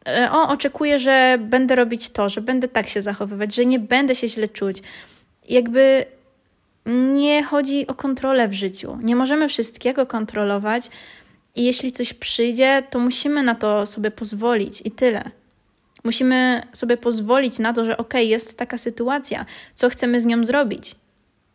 E, 0.08 0.32
o, 0.32 0.48
oczekuję, 0.48 0.98
że 0.98 1.38
będę 1.40 1.76
robić 1.76 2.10
to, 2.10 2.28
że 2.28 2.40
będę 2.40 2.68
tak 2.68 2.88
się 2.88 3.02
zachowywać, 3.02 3.54
że 3.54 3.66
nie 3.66 3.78
będę 3.78 4.14
się 4.14 4.28
źle 4.28 4.48
czuć. 4.48 4.82
Jakby 5.48 6.04
nie 7.14 7.42
chodzi 7.42 7.86
o 7.86 7.94
kontrolę 7.94 8.48
w 8.48 8.52
życiu. 8.52 8.98
Nie 9.02 9.16
możemy 9.16 9.48
wszystkiego 9.48 10.06
kontrolować 10.06 10.90
i 11.56 11.64
jeśli 11.64 11.92
coś 11.92 12.14
przyjdzie, 12.14 12.82
to 12.90 12.98
musimy 12.98 13.42
na 13.42 13.54
to 13.54 13.86
sobie 13.86 14.10
pozwolić 14.10 14.82
i 14.84 14.90
tyle. 14.90 15.30
Musimy 16.04 16.62
sobie 16.72 16.96
pozwolić 16.96 17.58
na 17.58 17.72
to, 17.72 17.84
że 17.84 17.96
ok, 17.96 18.14
jest 18.14 18.58
taka 18.58 18.78
sytuacja, 18.78 19.46
co 19.74 19.90
chcemy 19.90 20.20
z 20.20 20.26
nią 20.26 20.44
zrobić. 20.44 20.94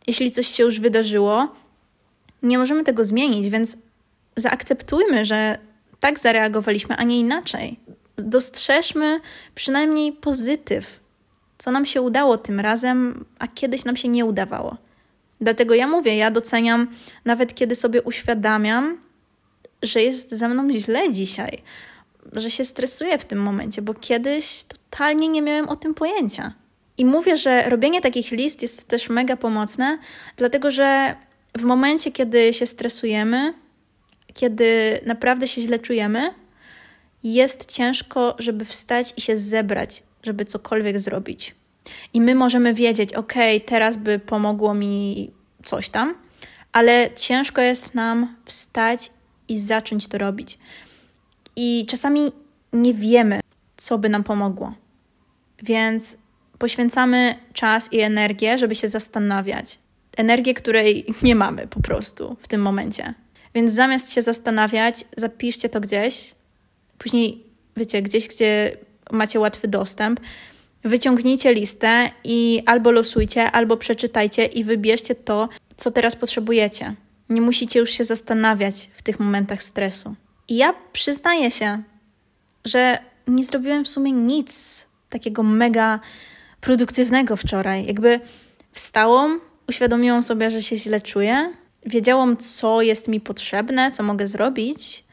Jeśli 0.06 0.30
coś 0.30 0.46
się 0.46 0.62
już 0.62 0.80
wydarzyło, 0.80 1.48
nie 2.42 2.58
możemy 2.58 2.84
tego 2.84 3.04
zmienić, 3.04 3.48
więc 3.48 3.76
zaakceptujmy, 4.36 5.24
że 5.24 5.58
tak 6.00 6.18
zareagowaliśmy, 6.18 6.96
a 6.96 7.04
nie 7.04 7.20
inaczej. 7.20 7.80
Dostrzeżmy 8.16 9.20
przynajmniej 9.54 10.12
pozytyw, 10.12 11.00
co 11.58 11.70
nam 11.70 11.86
się 11.86 12.02
udało 12.02 12.38
tym 12.38 12.60
razem, 12.60 13.24
a 13.38 13.48
kiedyś 13.48 13.84
nam 13.84 13.96
się 13.96 14.08
nie 14.08 14.24
udawało. 14.24 14.76
Dlatego 15.40 15.74
ja 15.74 15.86
mówię, 15.86 16.16
ja 16.16 16.30
doceniam 16.30 16.88
nawet 17.24 17.54
kiedy 17.54 17.74
sobie 17.74 18.02
uświadamiam, 18.02 18.98
że 19.82 20.02
jest 20.02 20.30
ze 20.30 20.48
mną 20.48 20.70
źle 20.70 21.12
dzisiaj, 21.12 21.62
że 22.32 22.50
się 22.50 22.64
stresuję 22.64 23.18
w 23.18 23.24
tym 23.24 23.42
momencie, 23.42 23.82
bo 23.82 23.94
kiedyś 23.94 24.64
totalnie 24.64 25.28
nie 25.28 25.42
miałem 25.42 25.68
o 25.68 25.76
tym 25.76 25.94
pojęcia. 25.94 26.54
I 26.98 27.04
mówię, 27.04 27.36
że 27.36 27.70
robienie 27.70 28.00
takich 28.00 28.30
list 28.30 28.62
jest 28.62 28.88
też 28.88 29.08
mega 29.08 29.36
pomocne, 29.36 29.98
dlatego 30.36 30.70
że 30.70 31.14
w 31.58 31.62
momencie, 31.62 32.12
kiedy 32.12 32.54
się 32.54 32.66
stresujemy, 32.66 33.54
kiedy 34.34 35.00
naprawdę 35.06 35.46
się 35.46 35.60
źle 35.60 35.78
czujemy, 35.78 36.34
jest 37.24 37.72
ciężko, 37.72 38.36
żeby 38.38 38.64
wstać 38.64 39.14
i 39.16 39.20
się 39.20 39.36
zebrać, 39.36 40.02
żeby 40.22 40.44
cokolwiek 40.44 41.00
zrobić. 41.00 41.54
I 42.12 42.20
my 42.20 42.34
możemy 42.34 42.74
wiedzieć, 42.74 43.14
ok, 43.14 43.34
teraz 43.66 43.96
by 43.96 44.18
pomogło 44.18 44.74
mi 44.74 45.30
coś 45.64 45.88
tam, 45.88 46.14
ale 46.72 47.10
ciężko 47.16 47.60
jest 47.60 47.94
nam 47.94 48.36
wstać 48.44 49.10
i 49.48 49.58
zacząć 49.58 50.08
to 50.08 50.18
robić. 50.18 50.58
I 51.56 51.86
czasami 51.88 52.32
nie 52.72 52.94
wiemy, 52.94 53.40
co 53.76 53.98
by 53.98 54.08
nam 54.08 54.24
pomogło. 54.24 54.74
Więc 55.62 56.16
poświęcamy 56.58 57.34
czas 57.52 57.92
i 57.92 58.00
energię, 58.00 58.58
żeby 58.58 58.74
się 58.74 58.88
zastanawiać. 58.88 59.78
Energię, 60.16 60.54
której 60.54 61.06
nie 61.22 61.34
mamy 61.34 61.66
po 61.66 61.80
prostu 61.80 62.36
w 62.40 62.48
tym 62.48 62.62
momencie. 62.62 63.14
Więc 63.54 63.72
zamiast 63.72 64.12
się 64.12 64.22
zastanawiać, 64.22 65.04
zapiszcie 65.16 65.68
to 65.68 65.80
gdzieś. 65.80 66.34
Później, 66.98 67.42
wiecie, 67.76 68.02
gdzieś, 68.02 68.28
gdzie 68.28 68.76
macie 69.10 69.40
łatwy 69.40 69.68
dostęp, 69.68 70.20
wyciągnijcie 70.84 71.54
listę 71.54 72.10
i 72.24 72.62
albo 72.66 72.90
losujcie, 72.90 73.50
albo 73.50 73.76
przeczytajcie 73.76 74.46
i 74.46 74.64
wybierzcie 74.64 75.14
to, 75.14 75.48
co 75.76 75.90
teraz 75.90 76.16
potrzebujecie. 76.16 76.94
Nie 77.28 77.40
musicie 77.40 77.80
już 77.80 77.90
się 77.90 78.04
zastanawiać 78.04 78.90
w 78.94 79.02
tych 79.02 79.20
momentach 79.20 79.62
stresu. 79.62 80.14
I 80.48 80.56
ja 80.56 80.74
przyznaję 80.92 81.50
się, 81.50 81.82
że 82.64 82.98
nie 83.28 83.44
zrobiłem 83.44 83.84
w 83.84 83.88
sumie 83.88 84.12
nic 84.12 84.86
takiego 85.10 85.42
mega 85.42 86.00
produktywnego 86.60 87.36
wczoraj. 87.36 87.86
Jakby 87.86 88.20
wstałam, 88.72 89.40
uświadomiłam 89.68 90.22
sobie, 90.22 90.50
że 90.50 90.62
się 90.62 90.76
źle 90.76 91.00
czuję, 91.00 91.52
wiedziałam, 91.86 92.36
co 92.36 92.82
jest 92.82 93.08
mi 93.08 93.20
potrzebne, 93.20 93.92
co 93.92 94.02
mogę 94.02 94.26
zrobić, 94.26 95.03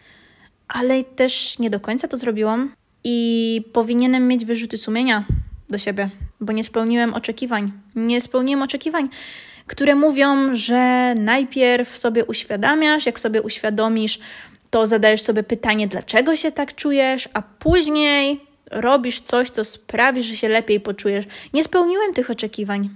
ale 0.74 1.04
też 1.04 1.60
nie 1.60 1.70
do 1.70 1.80
końca 1.80 2.08
to 2.08 2.18
zrobiłam 2.18 2.76
i 3.04 3.62
powinienem 3.74 4.28
mieć 4.28 4.46
wyrzuty 4.46 4.78
sumienia 4.78 5.26
do 5.70 5.78
siebie, 5.78 6.10
bo 6.40 6.54
nie 6.54 6.64
spełniłem 6.64 7.14
oczekiwań. 7.14 7.72
Nie 7.96 8.22
spełniłem 8.22 8.62
oczekiwań, 8.62 9.10
które 9.68 9.96
mówią, 9.96 10.56
że 10.56 11.14
najpierw 11.16 11.98
sobie 11.98 12.26
uświadamiasz, 12.26 13.06
jak 13.06 13.20
sobie 13.20 13.42
uświadomisz, 13.42 14.20
to 14.70 14.88
zadajesz 14.88 15.22
sobie 15.22 15.44
pytanie, 15.44 15.88
dlaczego 15.88 16.36
się 16.36 16.52
tak 16.52 16.76
czujesz, 16.76 17.30
a 17.34 17.42
później 17.42 18.40
robisz 18.72 19.20
coś, 19.20 19.50
co 19.50 19.66
sprawi, 19.66 20.24
że 20.24 20.36
się 20.36 20.50
lepiej 20.50 20.80
poczujesz. 20.80 21.26
Nie 21.54 21.64
spełniłem 21.64 22.14
tych 22.14 22.30
oczekiwań. 22.30 22.90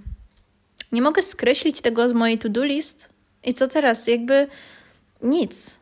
Nie 0.91 1.01
mogę 1.01 1.22
skreślić 1.22 1.82
tego 1.82 2.10
z 2.10 2.13
mojej 2.13 2.38
to-do 2.38 2.63
list. 2.63 3.10
I 3.44 3.53
co 3.53 3.67
teraz? 3.67 4.08
Jakby 4.08 4.48
nic. 5.24 5.77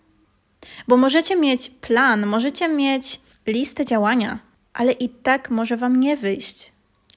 Bo 0.87 0.97
możecie 0.97 1.35
mieć 1.35 1.69
plan, 1.69 2.25
możecie 2.25 2.67
mieć 2.67 3.19
listę 3.47 3.85
działania, 3.85 4.39
ale 4.73 4.91
i 4.91 5.09
tak 5.09 5.49
może 5.49 5.77
Wam 5.77 5.99
nie 5.99 6.17
wyjść. 6.17 6.71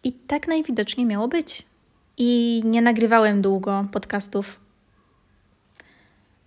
I 0.04 0.12
tak 0.12 0.48
najwidoczniej 0.48 1.06
miało 1.06 1.28
być. 1.28 1.62
I 2.18 2.62
nie 2.64 2.82
nagrywałem 2.82 3.42
długo 3.42 3.86
podcastów, 3.92 4.60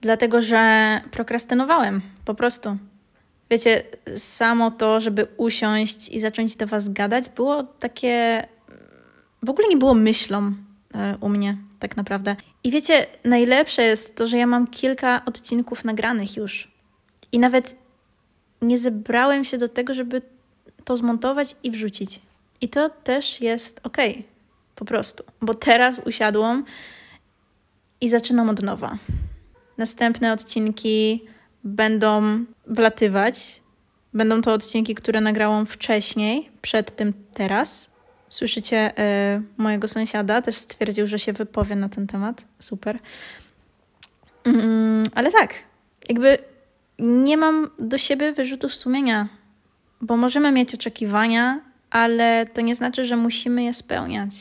dlatego 0.02 0.42
że 0.42 1.02
prokrastynowałem 1.12 2.02
po 2.26 2.36
prostu. 2.36 2.78
Wiecie, 3.50 3.84
samo 4.18 4.72
to, 4.72 5.00
żeby 5.00 5.28
usiąść 5.38 6.10
i 6.10 6.20
zacząć 6.20 6.56
do 6.56 6.68
Was 6.68 6.90
gadać, 6.90 7.30
było 7.30 7.64
takie. 7.64 8.48
W 9.44 9.50
ogóle 9.50 9.68
nie 9.68 9.78
było 9.78 9.94
myślą 9.94 10.54
e, 10.96 11.18
u 11.22 11.30
mnie, 11.30 11.58
tak 11.80 11.98
naprawdę. 11.98 12.36
I 12.64 12.72
wiecie, 12.72 13.06
najlepsze 13.24 13.82
jest 13.84 14.16
to, 14.16 14.28
że 14.28 14.38
ja 14.38 14.48
mam 14.48 14.68
kilka 14.68 15.26
odcinków 15.26 15.86
nagranych 15.86 16.38
już. 16.38 16.72
I 17.32 17.40
nawet 17.40 17.76
nie 18.62 18.80
zebrałem 18.80 19.44
się 19.44 19.58
do 19.58 19.68
tego, 19.68 19.94
żeby 19.94 20.22
to 20.86 20.98
zmontować 20.98 21.56
i 21.64 21.72
wrzucić. 21.72 22.20
I 22.62 22.70
to 22.70 22.90
też 22.90 23.42
jest 23.42 23.80
ok, 23.84 23.98
po 24.76 24.86
prostu, 24.86 25.24
bo 25.42 25.54
teraz 25.54 26.02
usiadłam 26.06 26.66
i 28.02 28.10
zaczynam 28.10 28.50
od 28.50 28.62
nowa. 28.62 28.98
Następne 29.78 30.34
odcinki 30.34 31.26
będą 31.64 32.46
wlatywać. 32.68 33.62
Będą 34.14 34.42
to 34.42 34.54
odcinki, 34.54 34.96
które 34.96 35.22
nagrałam 35.22 35.66
wcześniej, 35.66 36.50
przed 36.62 36.96
tym 36.96 37.14
teraz. 37.34 37.90
Słyszycie 38.30 38.92
y, 39.38 39.42
mojego 39.58 39.88
sąsiada, 39.88 40.42
też 40.42 40.56
stwierdził, 40.56 41.08
że 41.08 41.20
się 41.20 41.34
wypowie 41.34 41.76
na 41.76 41.90
ten 41.90 42.08
temat. 42.08 42.44
Super. 42.60 43.00
Mm, 44.44 45.04
ale 45.16 45.32
tak, 45.32 45.54
jakby 46.10 46.38
nie 47.00 47.38
mam 47.38 47.70
do 47.80 47.98
siebie 47.98 48.34
wyrzutów 48.34 48.76
sumienia, 48.76 49.28
bo 50.02 50.18
możemy 50.18 50.52
mieć 50.52 50.74
oczekiwania, 50.74 51.62
ale 51.90 52.46
to 52.54 52.62
nie 52.62 52.76
znaczy, 52.76 53.06
że 53.06 53.16
musimy 53.16 53.64
je 53.64 53.74
spełniać. 53.74 54.32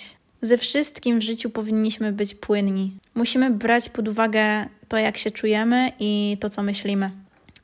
Ze 0.42 0.59
wszystkim 0.59 1.18
w 1.18 1.23
życiu 1.23 1.51
powinniśmy 1.51 2.12
być 2.12 2.35
płynni. 2.35 2.92
Musimy 3.14 3.51
brać 3.51 3.88
pod 3.88 4.09
uwagę 4.09 4.68
to, 4.88 4.97
jak 4.97 5.18
się 5.18 5.31
czujemy 5.31 5.92
i 6.01 6.37
to, 6.40 6.49
co 6.49 6.62
myślimy, 6.62 7.11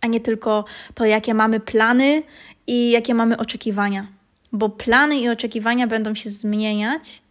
a 0.01 0.07
nie 0.07 0.21
tylko 0.21 0.65
to, 0.95 1.05
jakie 1.05 1.35
mamy 1.35 1.61
plany 1.61 2.23
i 2.67 2.91
jakie 2.91 3.15
mamy 3.15 3.37
oczekiwania. 3.37 4.07
Bo 4.53 4.69
plany 4.69 5.21
i 5.21 5.29
oczekiwania 5.29 5.87
będą 5.87 6.15
się 6.15 6.31
zmieniać 6.31 7.23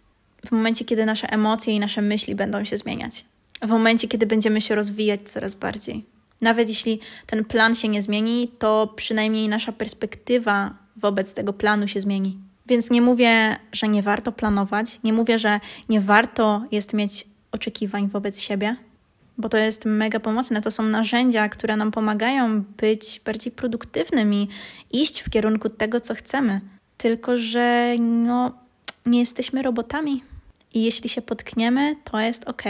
w 0.45 0.52
momencie, 0.52 0.86
kiedy 0.86 1.06
nasze 1.06 1.30
emocje 1.30 1.73
i 1.73 1.80
nasze 1.80 2.02
myśli 2.02 2.36
będą 2.36 2.65
się 2.65 2.78
zmieniać. 2.78 3.26
W 3.62 3.69
momencie, 3.69 4.08
kiedy 4.08 4.26
będziemy 4.26 4.62
się 4.62 4.76
rozwijać 4.76 5.21
coraz 5.26 5.56
bardziej. 5.56 6.12
Nawet 6.41 6.69
jeśli 6.69 7.00
ten 7.26 7.46
plan 7.46 7.76
się 7.76 7.88
nie 7.88 8.02
zmieni, 8.02 8.52
to 8.60 8.93
przynajmniej 8.96 9.50
nasza 9.50 9.72
perspektywa 9.72 10.78
wobec 10.96 11.34
tego 11.34 11.54
planu 11.54 11.88
się 11.88 12.02
zmieni. 12.02 12.38
Więc 12.65 12.91
nie 12.91 13.02
mówię, 13.02 13.56
że 13.72 13.88
nie 13.88 14.04
warto 14.04 14.32
planować, 14.32 15.00
nie 15.04 15.13
mówię, 15.13 15.39
że 15.39 15.60
nie 15.89 16.02
warto 16.02 16.63
jest 16.72 16.93
mieć 16.93 17.28
oczekiwań 17.52 18.08
wobec 18.10 18.41
siebie, 18.41 18.76
bo 19.38 19.50
to 19.50 19.58
jest 19.58 19.86
mega 19.86 20.19
pomocne. 20.19 20.62
To 20.62 20.72
są 20.72 20.84
narzędzia, 20.84 21.50
które 21.50 21.78
nam 21.78 21.91
pomagają 21.91 22.62
być 22.62 23.22
bardziej 23.26 23.52
produktywnymi, 23.52 24.50
iść 24.91 25.19
w 25.19 25.30
kierunku 25.30 25.69
tego, 25.69 26.02
co 26.02 26.15
chcemy. 26.15 26.62
Tylko, 26.98 27.38
że 27.38 27.96
no, 28.00 28.52
nie 29.06 29.19
jesteśmy 29.19 29.62
robotami. 29.62 30.24
I 30.74 30.84
jeśli 30.84 31.10
się 31.10 31.22
potkniemy, 31.22 31.96
to 32.04 32.19
jest 32.19 32.43
ok. 32.43 32.63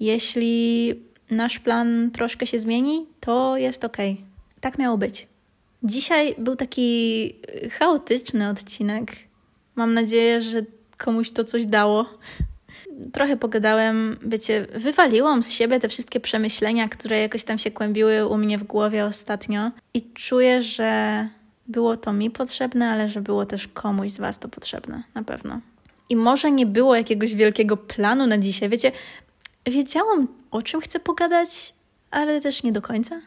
Jeśli 0.00 0.94
nasz 1.30 1.58
plan 1.58 2.10
troszkę 2.10 2.46
się 2.46 2.58
zmieni, 2.58 3.06
to 3.20 3.56
jest 3.56 3.84
ok. 3.84 3.96
Tak 4.60 4.78
miało 4.78 4.98
być. 4.98 5.28
Dzisiaj 5.82 6.34
był 6.38 6.56
taki 6.56 7.32
chaotyczny 7.70 8.48
odcinek. 8.48 9.12
Mam 9.76 9.94
nadzieję, 9.94 10.40
że 10.40 10.62
komuś 10.98 11.30
to 11.30 11.44
coś 11.44 11.66
dało. 11.66 12.06
Trochę 13.12 13.36
pogadałem, 13.36 14.16
wiecie, 14.22 14.66
wywaliłam 14.74 15.42
z 15.42 15.52
siebie 15.52 15.80
te 15.80 15.88
wszystkie 15.88 16.20
przemyślenia, 16.20 16.88
które 16.88 17.20
jakoś 17.20 17.44
tam 17.44 17.58
się 17.58 17.70
kłębiły 17.70 18.26
u 18.26 18.38
mnie 18.38 18.58
w 18.58 18.64
głowie 18.64 19.04
ostatnio 19.04 19.70
i 19.94 20.02
czuję, 20.14 20.62
że 20.62 21.28
było 21.68 21.96
to 21.96 22.12
mi 22.12 22.30
potrzebne, 22.30 22.90
ale 22.90 23.10
że 23.10 23.20
było 23.20 23.46
też 23.46 23.68
komuś 23.68 24.10
z 24.10 24.18
Was 24.18 24.38
to 24.38 24.48
potrzebne, 24.48 25.02
na 25.14 25.22
pewno. 25.22 25.60
I 26.08 26.16
może 26.16 26.50
nie 26.50 26.66
było 26.66 26.96
jakiegoś 26.96 27.34
wielkiego 27.34 27.76
planu 27.76 28.26
na 28.26 28.38
dzisiaj, 28.38 28.68
wiecie, 28.68 28.92
wiedziałam 29.70 30.28
o 30.50 30.62
czym 30.62 30.80
chcę 30.80 31.00
pogadać, 31.00 31.74
ale 32.10 32.40
też 32.40 32.62
nie 32.62 32.72
do 32.72 32.82
końca. 32.82 33.20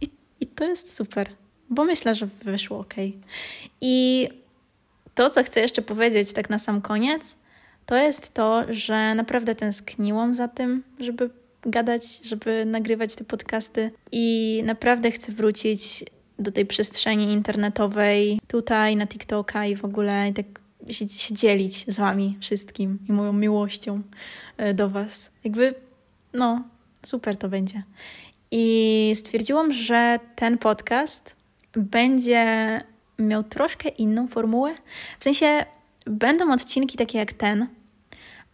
I, 0.00 0.10
i 0.40 0.46
to 0.46 0.64
jest 0.64 0.96
super 0.96 1.28
bo 1.70 1.84
myślę, 1.84 2.14
że 2.14 2.28
wyszło 2.44 2.78
ok. 2.78 2.94
I 3.80 4.28
to, 5.14 5.30
co 5.30 5.44
chcę 5.44 5.60
jeszcze 5.60 5.82
powiedzieć, 5.82 6.32
tak 6.32 6.50
na 6.50 6.58
sam 6.58 6.80
koniec, 6.80 7.36
to 7.86 7.96
jest 7.96 8.34
to, 8.34 8.64
że 8.68 9.14
naprawdę 9.14 9.54
tęskniłam 9.54 10.34
za 10.34 10.48
tym, 10.48 10.82
żeby 10.98 11.30
gadać, 11.62 12.20
żeby 12.22 12.64
nagrywać 12.64 13.14
te 13.14 13.24
podcasty 13.24 13.90
i 14.12 14.60
naprawdę 14.66 15.10
chcę 15.10 15.32
wrócić 15.32 16.04
do 16.38 16.52
tej 16.52 16.66
przestrzeni 16.66 17.32
internetowej, 17.32 18.40
tutaj 18.48 18.96
na 18.96 19.06
TikToka 19.06 19.66
i 19.66 19.76
w 19.76 19.84
ogóle 19.84 20.32
tak 20.36 20.46
się, 20.90 21.08
się 21.08 21.34
dzielić 21.34 21.84
z 21.88 21.98
Wami 21.98 22.36
wszystkim 22.40 22.98
i 23.08 23.12
moją 23.12 23.32
miłością 23.32 24.02
e, 24.56 24.74
do 24.74 24.88
Was. 24.88 25.30
Jakby, 25.44 25.74
no, 26.32 26.64
super 27.06 27.36
to 27.36 27.48
będzie. 27.48 27.82
I 28.50 29.12
stwierdziłam, 29.14 29.72
że 29.72 30.20
ten 30.36 30.58
podcast 30.58 31.36
będzie 31.76 32.80
miał 33.18 33.44
troszkę 33.44 33.88
inną 33.88 34.28
formułę. 34.28 34.74
W 35.18 35.24
sensie 35.24 35.64
będą 36.04 36.52
odcinki 36.52 36.98
takie 36.98 37.18
jak 37.18 37.32
ten, 37.32 37.66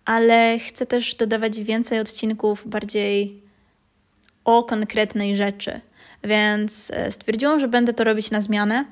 ale 0.05 0.59
chcę 0.59 0.87
też 0.87 1.15
dodawać 1.15 1.61
więcej 1.61 2.01
odcinków 2.01 2.69
bardziej 2.69 3.43
o 4.45 4.63
konkretnej 4.63 5.37
rzeczy. 5.37 5.81
Więc 6.25 6.91
e, 6.95 7.11
stwierdziłam, 7.11 7.61
że 7.61 7.69
będę 7.69 7.93
to 7.93 8.05
robić 8.05 8.31
na 8.31 8.41
zmianę. 8.41 8.85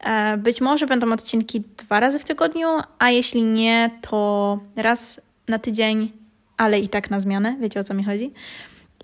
E, 0.00 0.36
być 0.36 0.60
może 0.60 0.86
będą 0.86 1.12
odcinki 1.12 1.64
dwa 1.76 2.00
razy 2.00 2.18
w 2.18 2.24
tygodniu, 2.24 2.68
a 2.98 3.10
jeśli 3.10 3.42
nie, 3.42 3.90
to 4.00 4.58
raz 4.76 5.20
na 5.48 5.58
tydzień, 5.58 6.12
ale 6.56 6.78
i 6.78 6.88
tak 6.88 7.10
na 7.10 7.20
zmianę. 7.20 7.56
Wiecie 7.60 7.80
o 7.80 7.84
co 7.84 7.94
mi 7.94 8.04
chodzi? 8.04 8.32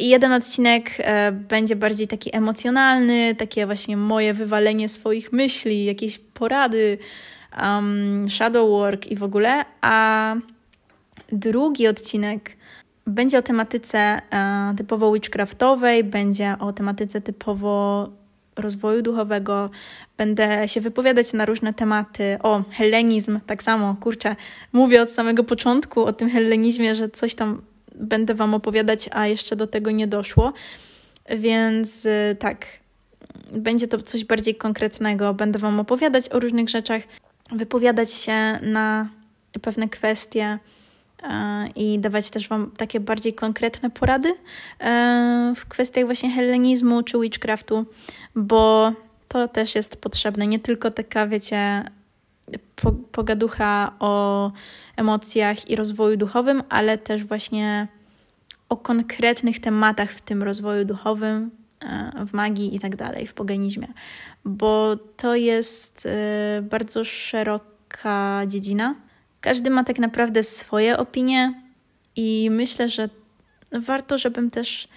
I 0.00 0.08
jeden 0.08 0.32
odcinek 0.32 0.90
e, 0.98 1.32
będzie 1.32 1.76
bardziej 1.76 2.08
taki 2.08 2.36
emocjonalny, 2.36 3.34
takie 3.34 3.66
właśnie 3.66 3.96
moje 3.96 4.34
wywalenie 4.34 4.88
swoich 4.88 5.32
myśli, 5.32 5.84
jakieś 5.84 6.18
porady, 6.18 6.98
um, 7.62 8.26
shadow 8.30 8.70
work 8.70 9.06
i 9.06 9.16
w 9.16 9.22
ogóle, 9.22 9.64
a 9.80 10.34
drugi 11.32 11.88
odcinek 11.88 12.56
Będzie 13.06 13.38
o 13.38 13.42
tematyce 13.42 13.98
e, 13.98 14.74
typowo 14.76 15.12
witchcraftowej, 15.12 16.04
będzie 16.04 16.54
o 16.58 16.72
tematyce 16.72 17.20
typowo 17.20 18.08
rozwoju 18.58 19.02
duchowego. 19.02 19.70
Będę 20.16 20.68
się 20.68 20.80
wypowiadać 20.80 21.32
na 21.32 21.46
różne 21.46 21.74
tematy. 21.74 22.38
O, 22.42 22.62
hellenizm, 22.70 23.40
tak 23.46 23.62
samo, 23.62 23.96
kurczę, 24.00 24.36
mówię 24.72 25.02
od 25.02 25.10
samego 25.10 25.44
początku 25.44 26.04
o 26.04 26.12
tym 26.12 26.30
hellenizmie, 26.30 26.94
że 26.94 27.08
coś 27.08 27.34
tam 27.34 27.62
będę 27.94 28.34
Wam 28.34 28.54
opowiadać, 28.54 29.08
a 29.12 29.26
jeszcze 29.26 29.56
do 29.56 29.66
tego 29.66 29.90
nie 29.90 30.06
doszło. 30.06 30.52
Więc 31.38 32.06
y, 32.06 32.36
tak, 32.38 32.66
będzie 33.52 33.88
to 33.88 33.98
coś 33.98 34.24
bardziej 34.24 34.54
konkretnego. 34.54 35.34
Będę 35.34 35.58
Wam 35.58 35.80
opowiadać 35.80 36.28
o 36.28 36.40
różnych 36.40 36.68
rzeczach, 36.68 37.02
wypowiadać 37.52 38.12
się 38.12 38.58
na 38.62 39.08
pewne 39.62 39.88
kwestie 39.88 40.58
i 41.76 41.98
dawać 41.98 42.30
też 42.30 42.48
Wam 42.48 42.70
takie 42.70 43.00
bardziej 43.00 43.34
konkretne 43.34 43.90
porady 43.90 44.34
e, 44.80 45.52
w 45.56 45.66
kwestiach 45.66 46.04
właśnie 46.04 46.30
hellenizmu 46.30 47.02
czy 47.02 47.20
witchcraftu, 47.20 47.86
bo 48.34 48.92
to 49.28 49.48
też 49.48 49.74
jest 49.74 49.96
potrzebne. 49.96 50.46
Nie 50.46 50.58
tylko 50.58 50.90
taka, 50.90 51.26
wiecie, 51.26 51.84
pogaducha 53.12 53.92
o 53.98 54.52
emocjach 54.96 55.70
i 55.70 55.76
rozwoju 55.76 56.16
duchowym, 56.16 56.62
ale 56.68 56.98
też 56.98 57.24
właśnie 57.24 57.88
o 58.68 58.76
konkretnych 58.76 59.58
tematach 59.58 60.10
w 60.10 60.20
tym 60.20 60.42
rozwoju 60.42 60.84
duchowym, 60.84 61.50
e, 61.80 62.26
w 62.26 62.32
magii 62.32 62.76
i 62.76 62.80
tak 62.80 62.96
dalej, 62.96 63.26
w 63.26 63.34
poganizmie, 63.34 63.88
bo 64.44 64.96
to 65.16 65.34
jest 65.34 66.06
e, 66.06 66.62
bardzo 66.62 67.04
szeroka 67.04 68.42
dziedzina. 68.46 69.05
Każdy 69.46 69.70
ma 69.70 69.84
tak 69.84 69.98
naprawdę 69.98 70.42
swoje 70.42 70.98
opinie 70.98 71.54
i 72.16 72.48
myślę, 72.50 72.88
że 72.88 73.08
warto, 73.72 74.18
żebym 74.18 74.50
też 74.50 74.88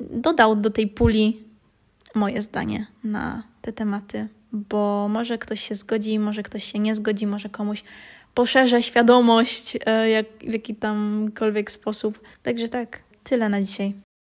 dodał 0.00 0.56
do 0.56 0.70
tej 0.70 0.86
puli 0.86 1.42
moje 2.14 2.42
zdanie 2.42 2.86
na 3.04 3.42
te 3.62 3.72
tematy, 3.72 4.28
bo 4.52 5.08
może 5.08 5.38
ktoś 5.38 5.60
się 5.60 5.74
zgodzi, 5.74 6.18
może 6.18 6.42
ktoś 6.42 6.64
się 6.64 6.78
nie 6.78 6.94
zgodzi, 6.94 7.26
może 7.26 7.48
komuś 7.48 7.84
poszerzę 8.34 8.82
świadomość 8.82 9.78
e, 9.86 10.10
jak, 10.10 10.26
w 10.40 10.52
jaki 10.52 10.74
tamkolwiek 10.74 11.70
sposób. 11.70 12.20
Także 12.42 12.68
tak, 12.68 13.00
tyle 13.24 13.48
na 13.48 13.62
dzisiaj. 13.62 14.07